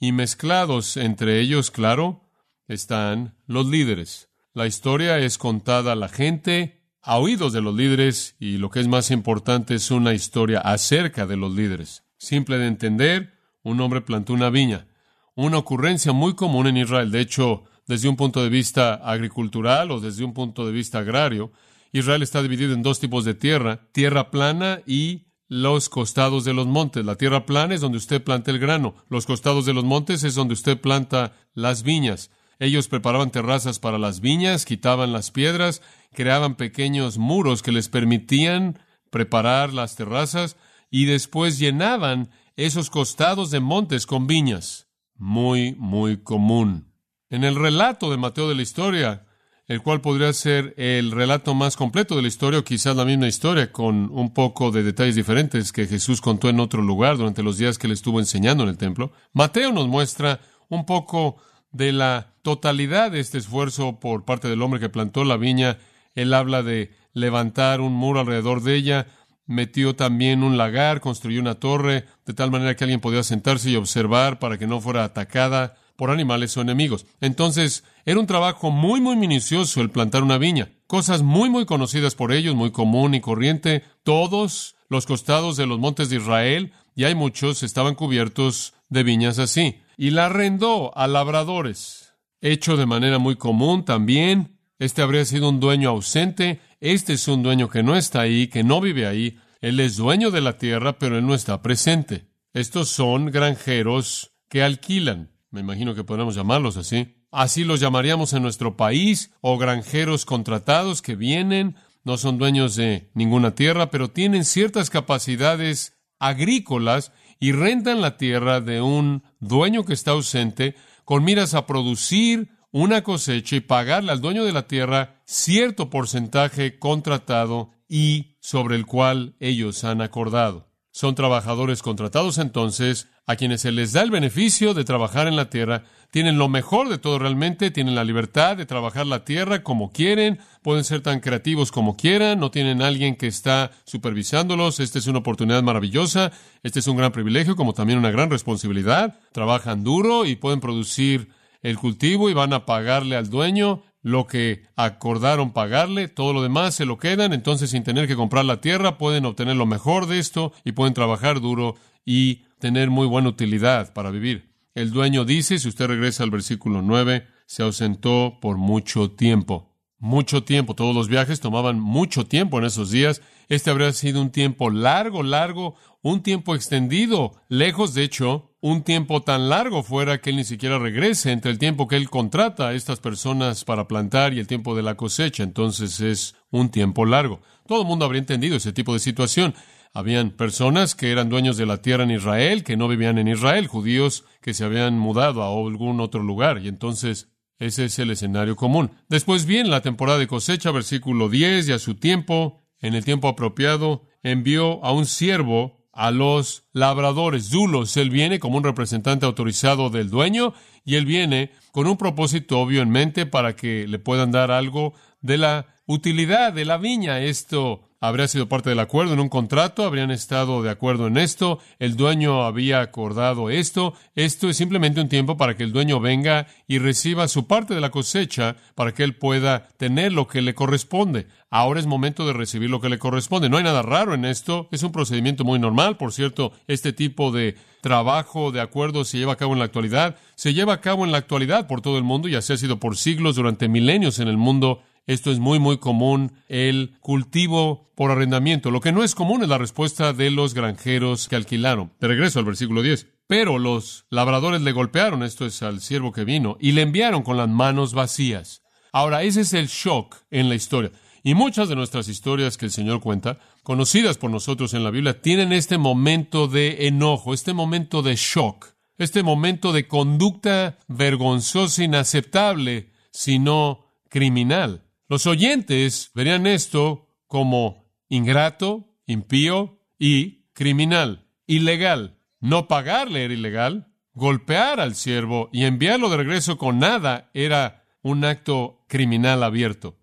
y 0.01 0.11
mezclados 0.11 0.97
entre 0.97 1.39
ellos, 1.39 1.71
claro, 1.71 2.29
están 2.67 3.37
los 3.47 3.65
líderes. 3.69 4.29
La 4.55 4.67
historia 4.67 5.21
es 5.21 5.39
contada 5.39 5.93
a 5.93 5.97
la 5.97 6.09
gente, 6.09 6.78
a 7.09 7.17
oídos 7.17 7.55
de 7.55 7.63
los 7.63 7.75
líderes 7.75 8.37
y 8.39 8.59
lo 8.59 8.69
que 8.69 8.81
es 8.81 8.87
más 8.87 9.11
importante 9.11 9.75
es 9.75 9.91
una 9.91 10.13
historia 10.13 10.61
acerca 10.61 11.27
de 11.27 11.39
los 11.39 11.55
líderes. 11.55 12.05
Simple 12.19 12.59
de 12.59 12.67
entender, 12.67 13.33
un 13.63 13.81
hombre 13.81 14.03
plantó 14.03 14.35
una 14.35 14.51
viña, 14.51 14.89
una 15.35 15.57
ocurrencia 15.57 16.13
muy 16.13 16.35
común 16.35 16.67
en 16.67 16.77
Israel. 16.77 17.11
De 17.11 17.21
hecho, 17.21 17.65
desde 17.87 18.11
un 18.11 18.17
punto 18.17 18.43
de 18.43 18.51
vista 18.51 18.93
agricultural 18.97 19.91
o 19.91 20.01
desde 20.01 20.23
un 20.23 20.35
punto 20.35 20.67
de 20.67 20.73
vista 20.73 20.99
agrario, 20.99 21.51
Israel 21.93 22.23
está 22.23 22.43
dividido 22.43 22.75
en 22.75 22.83
dos 22.83 23.01
tipos 23.01 23.25
de 23.25 23.33
tierra, 23.33 23.89
tierra 23.93 24.31
plana 24.31 24.83
y 24.87 25.29
los 25.49 25.89
costados 25.89 26.45
de 26.45 26.53
los 26.53 26.67
montes. 26.67 27.07
La 27.07 27.17
tierra 27.17 27.47
plana 27.47 27.75
es 27.75 27.81
donde 27.81 27.97
usted 27.97 28.23
planta 28.23 28.51
el 28.51 28.59
grano. 28.59 28.95
Los 29.09 29.25
costados 29.25 29.65
de 29.65 29.73
los 29.73 29.85
montes 29.85 30.25
es 30.25 30.35
donde 30.35 30.53
usted 30.53 30.79
planta 30.79 31.33
las 31.55 31.85
viñas. 31.85 32.31
Ellos 32.59 32.89
preparaban 32.89 33.31
terrazas 33.31 33.79
para 33.79 33.99
las 33.99 34.21
viñas, 34.21 34.65
quitaban 34.65 35.13
las 35.13 35.31
piedras, 35.31 35.81
creaban 36.13 36.57
pequeños 36.57 37.19
muros 37.19 37.63
que 37.63 37.73
les 37.73 37.89
permitían 37.89 38.79
preparar 39.11 39.73
las 39.73 39.97
terrazas 39.97 40.57
y 40.91 41.05
después 41.05 41.59
llenaban 41.59 42.31
esos 42.57 42.91
costados 42.91 43.51
de 43.51 43.61
montes 43.61 44.07
con 44.07 44.27
viñas. 44.27 44.89
Muy, 45.15 45.75
muy 45.79 46.19
común. 46.23 46.93
En 47.31 47.45
el 47.45 47.57
relato 47.57 48.11
de 48.11 48.17
Mateo 48.17 48.49
de 48.49 48.55
la 48.55 48.63
historia, 48.63 49.27
el 49.67 49.83
cual 49.83 50.01
podría 50.01 50.33
ser 50.33 50.75
el 50.79 51.11
relato 51.11 51.55
más 51.55 51.77
completo 51.77 52.17
de 52.17 52.23
la 52.23 52.29
historia, 52.29 52.61
o 52.61 52.65
quizás 52.65 52.97
la 52.97 53.05
misma 53.05 53.29
historia, 53.29 53.71
con 53.71 54.11
un 54.11 54.33
poco 54.33 54.71
de 54.71 54.83
detalles 54.83 55.15
diferentes 55.15 55.73
que 55.73 55.87
Jesús 55.87 56.23
contó 56.23 56.49
en 56.49 56.59
otro 56.59 56.83
lugar 56.83 57.19
durante 57.19 57.43
los 57.43 57.59
días 57.59 57.77
que 57.79 57.87
le 57.87 57.95
estuvo 57.95 58.19
enseñando 58.19 58.63
en 58.63 58.71
el 58.71 58.79
templo. 58.79 59.13
Mateo 59.35 59.71
nos 59.73 59.87
muestra 59.87 60.41
un 60.71 60.87
poco 60.87 61.37
de 61.73 61.93
la 61.93 62.35
totalidad 62.43 63.11
de 63.11 63.21
este 63.21 63.39
esfuerzo 63.39 64.01
por 64.01 64.25
parte 64.25 64.49
del 64.49 64.63
hombre 64.63 64.81
que 64.81 64.89
plantó 64.89 65.25
la 65.25 65.37
viña. 65.37 65.79
Él 66.15 66.35
habla 66.35 66.63
de 66.63 66.93
levantar 67.13 67.81
un 67.81 67.93
muro 67.93 68.21
alrededor 68.21 68.63
de 68.63 68.75
ella, 68.75 69.07
metió 69.47 69.97
también 69.97 70.43
un 70.43 70.57
lagar, 70.57 71.01
construyó 71.01 71.41
una 71.41 71.57
torre, 71.57 72.05
de 72.27 72.35
tal 72.35 72.51
manera 72.51 72.77
que 72.77 72.85
alguien 72.85 73.01
podía 73.01 73.23
sentarse 73.23 73.71
y 73.71 73.77
observar 73.77 74.39
para 74.39 74.59
que 74.59 74.67
no 74.67 74.81
fuera 74.81 75.05
atacada 75.05 75.77
por 75.97 76.11
animales 76.11 76.57
o 76.57 76.61
enemigos. 76.61 77.07
Entonces, 77.21 77.83
era 78.05 78.21
un 78.21 78.27
trabajo 78.27 78.71
muy, 78.71 79.01
muy 79.01 79.17
minucioso 79.17 79.81
el 79.81 79.91
plantar 79.91 80.23
una 80.23 80.39
viña. 80.39 80.71
Cosas 80.87 81.23
muy, 81.23 81.51
muy 81.51 81.67
conocidas 81.67 82.15
por 82.15 82.31
ellos, 82.33 82.55
muy 82.55 82.71
común 82.71 83.15
y 83.15 83.21
corriente. 83.21 83.83
Todos 84.05 84.77
los 84.89 85.07
costados 85.07 85.57
de 85.57 85.67
los 85.67 85.81
montes 85.81 86.09
de 86.09 86.17
Israel, 86.17 86.73
y 86.95 87.05
hay 87.05 87.15
muchos, 87.15 87.63
estaban 87.63 87.95
cubiertos 87.95 88.75
de 88.89 89.03
viñas 89.03 89.39
así. 89.39 89.81
Y 90.01 90.11
la 90.11 90.27
arrendó 90.27 90.97
a 90.97 91.09
labradores. 91.09 92.15
Hecho 92.41 92.77
de 92.77 92.87
manera 92.87 93.19
muy 93.19 93.35
común 93.35 93.85
también. 93.85 94.57
Este 94.79 95.03
habría 95.03 95.25
sido 95.25 95.49
un 95.49 95.59
dueño 95.59 95.91
ausente. 95.91 96.61
Este 96.79 97.15
es 97.15 97.27
un 97.27 97.43
dueño 97.43 97.69
que 97.69 97.83
no 97.83 97.97
está 97.97 98.21
ahí, 98.21 98.47
que 98.47 98.63
no 98.63 98.81
vive 98.81 99.09
ahí. 99.09 99.39
Él 99.61 99.81
es 99.81 99.97
dueño 99.97 100.31
de 100.31 100.41
la 100.41 100.57
tierra, 100.57 101.01
pero 101.01 101.19
él 101.19 101.27
no 101.27 101.35
está 101.35 101.63
presente. 101.63 102.29
Estos 102.53 102.91
son 102.91 103.27
granjeros 103.27 104.37
que 104.49 104.63
alquilan. 104.63 105.33
Me 105.51 105.61
imagino 105.61 105.97
que 105.97 106.05
podemos 106.05 106.37
llamarlos 106.37 106.77
así. 106.77 107.17
Así 107.33 107.65
los 107.65 107.81
llamaríamos 107.81 108.33
en 108.35 108.43
nuestro 108.43 108.77
país, 108.77 109.33
o 109.41 109.59
granjeros 109.59 110.25
contratados 110.25 111.03
que 111.03 111.17
vienen, 111.17 111.75
no 112.05 112.19
son 112.19 112.39
dueños 112.39 112.77
de 112.77 113.11
ninguna 113.15 113.57
tierra, 113.57 113.91
pero 113.91 114.09
tienen 114.09 114.45
ciertas 114.45 114.91
capacidades 114.91 115.99
agrícolas 116.21 117.13
y 117.41 117.53
rentan 117.53 118.01
la 118.01 118.17
tierra 118.17 118.61
de 118.61 118.81
un 118.81 119.23
dueño 119.41 119.85
que 119.85 119.93
está 119.93 120.13
ausente 120.13 120.75
con 121.05 121.25
miras 121.25 121.55
a 121.55 121.67
producir 121.67 122.51
una 122.71 123.03
cosecha 123.03 123.57
y 123.57 123.61
pagarle 123.61 124.13
al 124.13 124.21
dueño 124.21 124.45
de 124.45 124.53
la 124.53 124.67
tierra 124.67 125.23
cierto 125.25 125.91
porcentaje 125.91 126.79
contratado 126.79 127.71
y 127.89 128.37
sobre 128.41 128.77
el 128.77 128.87
cual 128.87 129.35
ellos 129.41 129.85
han 129.85 130.03
acordado. 130.03 130.69
Son 130.91 131.15
trabajadores 131.15 131.83
contratados 131.83 132.39
entonces 132.39 133.09
a 133.29 133.37
quienes 133.37 133.61
se 133.61 133.73
les 133.73 133.93
da 133.93 134.01
el 134.01 134.11
beneficio 134.11 134.73
de 134.73 134.85
trabajar 134.85 135.29
en 135.29 135.37
la 135.37 135.51
tierra, 135.51 135.85
tienen 136.11 136.39
lo 136.39 136.49
mejor 136.49 136.89
de 136.89 136.97
todo 136.97 137.19
realmente, 137.19 137.71
tienen 137.71 137.95
la 137.95 138.03
libertad 138.03 138.57
de 138.57 138.65
trabajar 138.65 139.07
la 139.07 139.27
tierra 139.27 139.63
como 139.63 139.93
quieren, 139.93 140.39
pueden 140.63 140.83
ser 140.83 141.03
tan 141.03 141.21
creativos 141.21 141.71
como 141.71 141.95
quieran, 141.95 142.41
no 142.41 142.51
tienen 142.51 142.81
alguien 142.81 143.17
que 143.17 143.27
está 143.27 143.71
supervisándolos, 143.85 144.81
esta 144.81 144.99
es 144.99 145.07
una 145.09 145.19
oportunidad 145.19 145.63
maravillosa, 145.63 146.33
este 146.63 146.79
es 146.79 146.87
un 146.87 146.97
gran 146.97 147.13
privilegio 147.13 147.55
como 147.55 147.75
también 147.75 147.99
una 147.99 148.11
gran 148.11 148.31
responsabilidad, 148.31 149.19
trabajan 149.33 149.85
duro 149.85 150.25
y 150.25 150.37
pueden 150.37 150.61
producir 150.61 151.29
el 151.61 151.77
cultivo 151.77 152.31
y 152.31 152.35
van 152.35 152.55
a 152.55 152.65
pagarle 152.65 153.15
al 153.15 153.29
dueño 153.29 153.83
lo 154.01 154.27
que 154.27 154.63
acordaron 154.75 155.53
pagarle, 155.53 156.09
todo 156.09 156.33
lo 156.33 156.43
demás 156.43 156.77
se 156.77 156.87
lo 156.87 156.97
quedan, 156.97 157.35
entonces 157.35 157.69
sin 157.69 157.85
tener 157.85 158.09
que 158.09 158.17
comprar 158.17 158.47
la 158.47 158.63
tierra 158.63 158.97
pueden 158.97 159.27
obtener 159.27 159.57
lo 159.57 159.67
mejor 159.67 160.07
de 160.07 160.19
esto 160.19 160.55
y 160.65 160.73
pueden 160.73 160.95
trabajar 160.95 161.43
duro 161.43 161.77
y 162.07 162.48
tener 162.59 162.91
muy 162.91 163.07
buena 163.07 163.29
utilidad 163.29 163.93
para 163.93 164.11
vivir. 164.11 164.53
El 164.75 164.91
dueño 164.91 165.25
dice, 165.25 165.59
si 165.59 165.69
usted 165.69 165.87
regresa 165.87 166.25
al 166.25 166.31
versículo 166.31 166.83
9, 166.83 167.27
se 167.47 167.63
ausentó 167.63 168.39
por 168.41 168.59
mucho 168.59 169.11
tiempo. 169.13 169.68
Mucho 170.01 170.45
tiempo, 170.45 170.75
todos 170.75 170.95
los 170.95 171.09
viajes 171.09 171.41
tomaban 171.41 171.81
mucho 171.81 172.25
tiempo 172.25 172.59
en 172.59 172.65
esos 172.65 172.93
días. 172.93 173.21
Este 173.49 173.71
habría 173.71 173.93
sido 173.93 174.21
un 174.21 174.31
tiempo 174.31 174.71
largo, 174.71 175.25
largo, 175.25 175.75
un 176.03 176.23
tiempo 176.23 176.55
extendido, 176.55 177.33
lejos 177.49 177.95
de 177.95 178.05
hecho, 178.05 178.53
un 178.61 178.83
tiempo 178.83 179.23
tan 179.23 179.49
largo 179.49 179.83
fuera 179.83 180.21
que 180.21 180.31
él 180.31 180.37
ni 180.37 180.45
siquiera 180.45 180.79
regrese 180.79 181.33
entre 181.33 181.51
el 181.51 181.59
tiempo 181.59 181.89
que 181.89 181.97
él 181.97 182.11
contrata 182.11 182.69
a 182.69 182.75
estas 182.75 183.01
personas 183.01 183.65
para 183.65 183.89
plantar 183.89 184.35
y 184.35 184.39
el 184.39 184.47
tiempo 184.47 184.77
de 184.77 184.83
la 184.83 184.97
cosecha. 184.97 185.43
Entonces 185.43 186.01
es 186.01 186.37
un 186.51 186.71
tiempo 186.71 187.05
largo. 187.05 187.41
Todo 187.67 187.83
el 187.83 187.89
mundo 187.89 188.05
habría 188.05 188.21
entendido 188.21 188.57
ese 188.57 188.73
tipo 188.73 188.93
de 188.93 189.01
situación. 189.01 189.55
Habían 189.93 190.31
personas 190.31 190.95
que 190.95 191.11
eran 191.11 191.29
dueños 191.29 191.57
de 191.57 191.67
la 191.67 191.83
tierra 191.83 192.05
en 192.05 192.11
Israel, 192.11 192.63
que 192.63 192.77
no 192.77 192.89
vivían 192.89 193.19
en 193.19 193.29
Israel, 193.29 193.67
judíos 193.67 194.25
que 194.41 194.55
se 194.55 194.65
habían 194.65 194.99
mudado 194.99 195.43
a 195.43 195.49
algún 195.49 196.01
otro 196.01 196.23
lugar. 196.23 196.61
Y 196.63 196.69
entonces 196.69 197.29
ese 197.59 197.87
es 197.87 197.99
el 197.99 198.11
escenario 198.11 198.57
común. 198.57 198.93
Después 199.09 199.45
bien, 199.45 199.71
la 199.71 199.83
temporada 199.83 200.19
de 200.19 200.27
cosecha, 200.27 200.71
versículo 200.71 201.29
10, 201.29 201.69
y 201.69 201.73
a 201.73 201.79
su 201.79 201.97
tiempo, 201.97 202.63
en 202.81 202.95
el 202.95 203.05
tiempo 203.05 203.29
apropiado, 203.29 204.05
envió 204.23 204.85
a 204.85 204.93
un 204.93 205.07
siervo 205.07 205.79
a 205.93 206.13
los 206.13 206.69
labradores. 206.73 207.49
Zulos, 207.49 207.97
él 207.97 208.11
viene 208.11 208.39
como 208.39 208.59
un 208.59 208.65
representante 208.65 209.27
autorizado 209.27 209.91
del 209.91 210.11
dueño 210.11 210.55
y 210.85 210.95
él 210.95 211.05
viene 211.05 211.51
con 211.73 211.89
un 211.89 211.97
propósito 211.97 212.61
obvio 212.61 212.83
en 212.83 212.91
mente 212.91 213.27
para 213.27 213.57
que 213.57 213.89
le 213.89 213.99
puedan 213.99 214.31
dar 214.31 214.53
algo 214.53 214.95
de 215.21 215.39
la 215.39 215.67
utilidad 215.87 216.53
de 216.53 216.65
la 216.65 216.77
viña. 216.77 217.21
Esto 217.21 217.88
habría 218.01 218.29
sido 218.29 218.49
parte 218.49 218.71
del 218.71 218.79
acuerdo 218.79 219.15
en 219.15 219.21
un 219.21 219.29
contrato, 219.29 219.85
habrían 219.85 220.11
estado 220.11 220.63
de 220.63 220.71
acuerdo 220.71 221.07
en 221.07 221.17
esto, 221.17 221.59
el 221.79 221.97
dueño 221.97 222.45
había 222.45 222.81
acordado 222.81 223.51
esto, 223.51 223.95
esto 224.15 224.49
es 224.49 224.57
simplemente 224.57 225.01
un 225.01 225.09
tiempo 225.09 225.37
para 225.37 225.57
que 225.57 225.65
el 225.65 225.73
dueño 225.73 226.01
venga 226.01 226.47
y 226.67 226.79
reciba 226.79 227.29
su 227.29 227.47
parte 227.47 227.75
de 227.75 227.81
la 227.81 227.91
cosecha 227.91 228.57
para 228.75 228.93
que 228.93 229.03
él 229.03 229.17
pueda 229.17 229.69
tener 229.77 230.13
lo 230.13 230.29
que 230.29 230.43
le 230.43 230.55
corresponde. 230.55 231.27
Ahora 231.51 231.81
es 231.81 231.87
momento 231.87 232.27
de 232.27 232.35
recibir 232.35 232.69
lo 232.69 232.81
que 232.81 232.91
le 232.91 232.99
corresponde. 232.99 233.49
No 233.49 233.57
hay 233.57 233.65
nada 233.65 233.83
raro 233.83 234.15
en 234.15 234.25
esto, 234.25 234.69
es 234.71 234.83
un 234.83 234.93
procedimiento 234.93 235.45
muy 235.45 235.59
normal, 235.59 235.97
por 235.97 236.13
cierto, 236.13 236.53
este 236.67 236.93
tipo 236.93 237.33
de 237.33 237.57
trabajo 237.81 238.53
de 238.53 238.61
acuerdo 238.61 239.05
se 239.05 239.19
lleva 239.19 239.33
a 239.33 239.37
cabo 239.37 239.55
en 239.55 239.59
la 239.61 239.65
actualidad, 239.65 240.17
se 240.35 240.55
lleva 240.55 240.75
a 240.75 240.81
cabo 240.81 241.05
en 241.05 241.13
la 241.13 241.19
actualidad 241.19 241.67
por 241.67 241.81
todo 241.81 241.97
el 241.97 242.05
mundo 242.05 242.29
y 242.29 242.35
así 242.35 242.53
ha 242.53 242.57
sido 242.57 242.79
por 242.79 242.97
siglos, 242.97 243.37
durante 243.37 243.69
milenios 243.69 244.19
en 244.19 244.29
el 244.29 244.37
mundo 244.37 244.83
esto 245.09 245.31
es 245.33 245.39
muy, 245.39 245.59
muy 245.59 245.79
común, 245.79 246.33
el 246.49 246.99
cultivo 247.01 247.91
por 247.97 248.11
arrendamiento. 248.11 248.71
Lo 248.71 248.83
que 248.83 248.93
no 248.93 249.03
es 249.03 249.15
común 249.15 249.43
es 249.43 249.49
la 249.49 249.57
respuesta 249.57 250.13
de 250.13 250.31
los 250.31 250.53
granjeros 250.53 251.29
que 251.29 251.37
alquilaron. 251.37 251.95
De 251.99 252.09
regreso 252.09 252.39
al 252.39 252.45
versículo 252.45 252.83
10. 252.83 253.07
Pero 253.27 253.59
los 253.59 254.05
labradores 254.11 254.61
le 254.61 254.73
golpearon, 254.73 255.23
esto 255.23 255.47
es 255.47 255.63
al 255.63 255.81
siervo 255.81 256.13
que 256.13 256.25
vino, 256.25 256.59
y 256.61 256.73
le 256.73 256.83
enviaron 256.83 257.23
con 257.23 257.39
las 257.39 257.49
manos 257.49 257.95
vacías. 257.95 258.63
Ahora, 258.93 259.23
ese 259.23 259.41
es 259.41 259.55
el 259.55 259.69
shock 259.69 260.15
en 260.31 260.51
la 260.51 260.55
historia. 260.55 260.93
Y 261.23 261.35
muchas 261.35 261.71
de 261.71 261.77
nuestras 261.77 262.09
historias 262.09 262.59
que 262.59 262.67
el 262.67 262.71
Señor 262.71 263.01
cuenta, 263.01 263.39
conocidas 263.63 264.19
por 264.19 264.31
nosotros 264.31 264.75
en 264.75 264.85
la 264.85 264.91
Biblia, 264.91 265.23
tienen 265.23 265.55
este 265.55 265.79
momento 265.79 266.49
de 266.49 266.87
enojo, 266.87 267.33
este 267.33 267.55
momento 267.55 268.03
de 268.03 268.15
shock, 268.15 268.67
este 268.99 269.23
momento 269.23 269.73
de 269.73 269.89
conducta 269.89 270.77
vergonzosa, 270.87 271.83
inaceptable, 271.83 272.93
sino 273.11 273.87
criminal. 274.11 274.88
Los 275.11 275.27
oyentes 275.27 276.11
verían 276.15 276.47
esto 276.47 277.09
como 277.27 277.91
ingrato, 278.11 278.95
impío 279.07 279.81
y 279.99 280.51
criminal, 280.53 281.31
ilegal. 281.47 282.19
No 282.41 282.69
pagarle 282.69 283.25
era 283.25 283.33
ilegal, 283.33 283.95
golpear 284.13 284.81
al 284.81 284.95
siervo 284.95 285.49
y 285.51 285.65
enviarlo 285.65 286.11
de 286.11 286.19
regreso 286.19 286.59
con 286.59 286.79
nada 286.79 287.31
era 287.33 287.87
un 288.03 288.23
acto 288.23 288.85
criminal 288.87 289.43
abierto. 289.43 289.97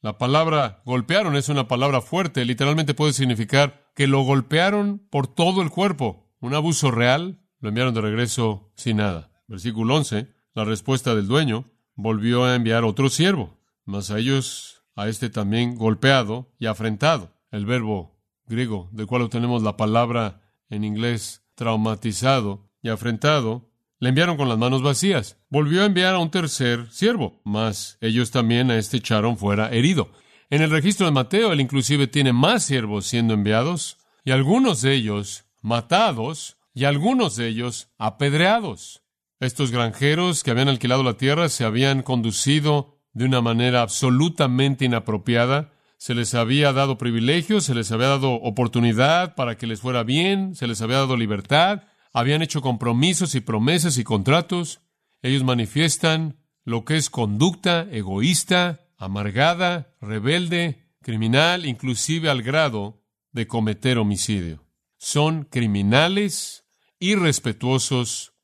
La 0.00 0.16
palabra 0.16 0.80
golpearon 0.84 1.34
es 1.34 1.48
una 1.48 1.66
palabra 1.66 2.00
fuerte, 2.00 2.44
literalmente 2.44 2.94
puede 2.94 3.14
significar 3.14 3.90
que 3.96 4.06
lo 4.06 4.22
golpearon 4.22 5.04
por 5.10 5.26
todo 5.26 5.62
el 5.62 5.70
cuerpo. 5.70 6.30
Un 6.38 6.54
abuso 6.54 6.92
real, 6.92 7.40
lo 7.58 7.68
enviaron 7.68 7.94
de 7.94 8.00
regreso 8.00 8.72
sin 8.76 8.98
nada. 8.98 9.32
Versículo 9.48 9.96
11, 9.96 10.28
la 10.54 10.64
respuesta 10.64 11.16
del 11.16 11.26
dueño 11.26 11.64
volvió 11.96 12.44
a 12.44 12.54
enviar 12.54 12.84
otro 12.84 13.08
siervo 13.08 13.61
mas 13.84 14.10
a 14.10 14.18
ellos, 14.18 14.82
a 14.96 15.08
este 15.08 15.30
también 15.30 15.76
golpeado 15.76 16.52
y 16.58 16.66
afrentado. 16.66 17.34
El 17.50 17.66
verbo 17.66 18.18
griego, 18.46 18.88
del 18.92 19.06
cual 19.06 19.22
obtenemos 19.22 19.62
la 19.62 19.76
palabra 19.76 20.42
en 20.68 20.84
inglés 20.84 21.44
traumatizado 21.54 22.70
y 22.82 22.88
afrentado, 22.88 23.70
le 23.98 24.08
enviaron 24.08 24.36
con 24.36 24.48
las 24.48 24.58
manos 24.58 24.82
vacías. 24.82 25.38
Volvió 25.48 25.82
a 25.82 25.86
enviar 25.86 26.14
a 26.14 26.18
un 26.18 26.30
tercer 26.30 26.90
siervo, 26.90 27.40
mas 27.44 27.98
ellos 28.00 28.30
también 28.30 28.70
a 28.70 28.76
este 28.76 28.96
echaron 28.96 29.36
fuera 29.36 29.70
herido. 29.70 30.10
En 30.50 30.60
el 30.60 30.70
registro 30.70 31.06
de 31.06 31.12
Mateo, 31.12 31.52
él 31.52 31.60
inclusive 31.60 32.08
tiene 32.08 32.32
más 32.32 32.64
siervos 32.64 33.06
siendo 33.06 33.32
enviados, 33.32 33.98
y 34.24 34.32
algunos 34.32 34.82
de 34.82 34.94
ellos 34.94 35.44
matados, 35.60 36.58
y 36.74 36.84
algunos 36.84 37.36
de 37.36 37.48
ellos 37.48 37.90
apedreados. 37.98 39.02
Estos 39.40 39.70
granjeros 39.70 40.42
que 40.42 40.50
habían 40.50 40.68
alquilado 40.68 41.02
la 41.02 41.16
tierra 41.16 41.48
se 41.48 41.64
habían 41.64 42.02
conducido 42.02 43.01
de 43.12 43.24
una 43.24 43.40
manera 43.40 43.82
absolutamente 43.82 44.84
inapropiada, 44.84 45.72
se 45.98 46.14
les 46.14 46.34
había 46.34 46.72
dado 46.72 46.98
privilegios, 46.98 47.64
se 47.64 47.74
les 47.74 47.92
había 47.92 48.08
dado 48.08 48.32
oportunidad 48.32 49.36
para 49.36 49.56
que 49.56 49.68
les 49.68 49.80
fuera 49.80 50.02
bien, 50.02 50.56
se 50.56 50.66
les 50.66 50.82
había 50.82 50.96
dado 50.96 51.16
libertad, 51.16 51.84
habían 52.12 52.42
hecho 52.42 52.60
compromisos 52.60 53.34
y 53.34 53.40
promesas 53.40 53.98
y 53.98 54.04
contratos. 54.04 54.80
Ellos 55.22 55.44
manifiestan 55.44 56.40
lo 56.64 56.84
que 56.84 56.96
es 56.96 57.08
conducta 57.08 57.86
egoísta, 57.90 58.80
amargada, 58.98 59.94
rebelde, 60.00 60.88
criminal, 61.02 61.66
inclusive 61.66 62.30
al 62.30 62.42
grado 62.42 63.04
de 63.30 63.46
cometer 63.46 63.98
homicidio. 63.98 64.64
Son 64.98 65.44
criminales, 65.44 66.64
irrespetuosos, 66.98 68.34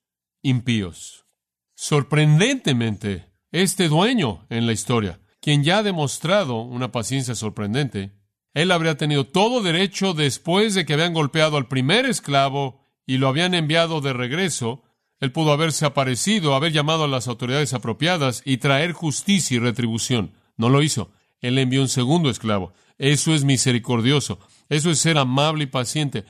impíos. 0.43 1.27
Sorprendentemente, 1.75 3.28
este 3.53 3.89
dueño 3.89 4.47
en 4.51 4.67
la 4.67 4.73
historia 4.73 5.21
quien 5.41 5.65
ya 5.65 5.79
ha 5.79 5.83
demostrado 5.83 6.61
una 6.63 6.93
paciencia 6.93 7.35
sorprendente, 7.35 8.13
él 8.55 8.73
habría 8.73 8.97
tenido 8.97 9.27
todo 9.27 9.63
derecho 9.63 10.15
después 10.15 10.75
de 10.75 10.85
que 10.85 10.95
habían 10.95 11.15
golpeado 11.15 11.57
al 11.57 11.69
primer 11.69 12.07
esclavo 12.07 12.83
y 13.07 13.19
lo 13.19 13.29
habían 13.29 13.55
enviado 13.55 14.01
de 14.01 14.13
regreso, 14.13 14.83
él 15.21 15.33
pudo 15.33 15.53
haberse 15.53 15.87
aparecido, 15.87 16.55
haber 16.55 16.73
llamado 16.73 17.05
a 17.05 17.09
las 17.09 17.29
autoridades 17.29 17.73
apropiadas 17.73 18.43
y 18.45 18.59
traer 18.59 18.93
justicia 18.93 19.57
y 19.57 19.61
retribución. 19.61 20.33
No 20.57 20.69
lo 20.69 20.83
hizo. 20.83 21.11
Él 21.41 21.59
envió 21.59 21.81
un 21.81 21.89
segundo 21.89 22.31
esclavo. 22.31 22.73
Eso 22.99 23.35
es 23.35 23.45
misericordioso. 23.45 24.39
Eso 24.69 24.91
es 24.91 24.99
ser 24.99 25.19
amable 25.19 25.65
y 25.65 25.69
paciente. 25.69 26.25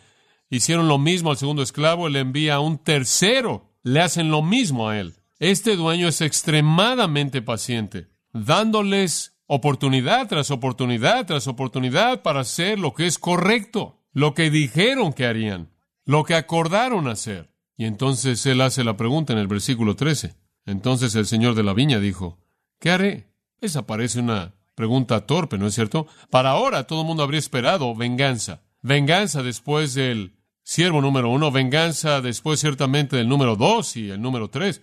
Hicieron 0.48 0.88
lo 0.88 0.98
mismo 0.98 1.30
al 1.30 1.37
segundo 1.37 1.62
esclavo, 1.62 2.06
él 2.06 2.16
envía 2.16 2.54
a 2.54 2.60
un 2.60 2.78
tercero. 2.78 3.70
Le 3.82 4.00
hacen 4.00 4.30
lo 4.30 4.42
mismo 4.42 4.88
a 4.88 4.98
él. 4.98 5.14
Este 5.38 5.76
dueño 5.76 6.09
es 6.09 6.21
extremadamente 6.21 7.42
paciente 7.42 8.09
dándoles 8.33 9.38
oportunidad 9.47 10.28
tras 10.28 10.50
oportunidad 10.50 11.26
tras 11.26 11.47
oportunidad 11.47 12.23
para 12.23 12.40
hacer 12.40 12.78
lo 12.78 12.92
que 12.92 13.07
es 13.07 13.18
correcto, 13.18 14.02
lo 14.12 14.35
que 14.35 14.50
dijeron 14.50 15.12
que 15.12 15.26
harían, 15.26 15.71
lo 16.04 16.25
que 16.25 16.35
acordaron 16.35 17.07
hacer. 17.07 17.52
Y 17.76 17.85
entonces 17.85 18.45
él 18.47 18.61
hace 18.61 18.83
la 18.83 18.97
pregunta 18.97 19.33
en 19.33 19.38
el 19.38 19.47
versículo 19.47 19.95
13. 19.95 20.35
Entonces 20.66 21.14
el 21.14 21.26
señor 21.26 21.54
de 21.54 21.62
la 21.62 21.73
viña 21.73 22.00
dijo, 22.00 22.38
¿qué 22.80 22.90
haré? 22.90 23.33
Esa 23.61 23.87
parece 23.87 24.18
una 24.18 24.54
pregunta 24.75 25.25
torpe, 25.25 25.57
¿no 25.57 25.68
es 25.68 25.75
cierto? 25.75 26.09
Para 26.30 26.50
ahora 26.50 26.88
todo 26.88 27.02
el 27.02 27.07
mundo 27.07 27.23
habría 27.23 27.38
esperado 27.38 27.95
venganza. 27.95 28.62
Venganza 28.83 29.45
después 29.45 29.95
del 29.95 30.37
siervo 30.64 31.00
número 31.00 31.30
uno, 31.30 31.52
venganza 31.52 32.21
después 32.21 32.61
ciertamente 32.61 33.16
del 33.16 33.28
número 33.28 33.54
dos 33.54 33.97
y 33.97 34.11
el 34.11 34.21
número 34.21 34.50
tres. 34.50 34.83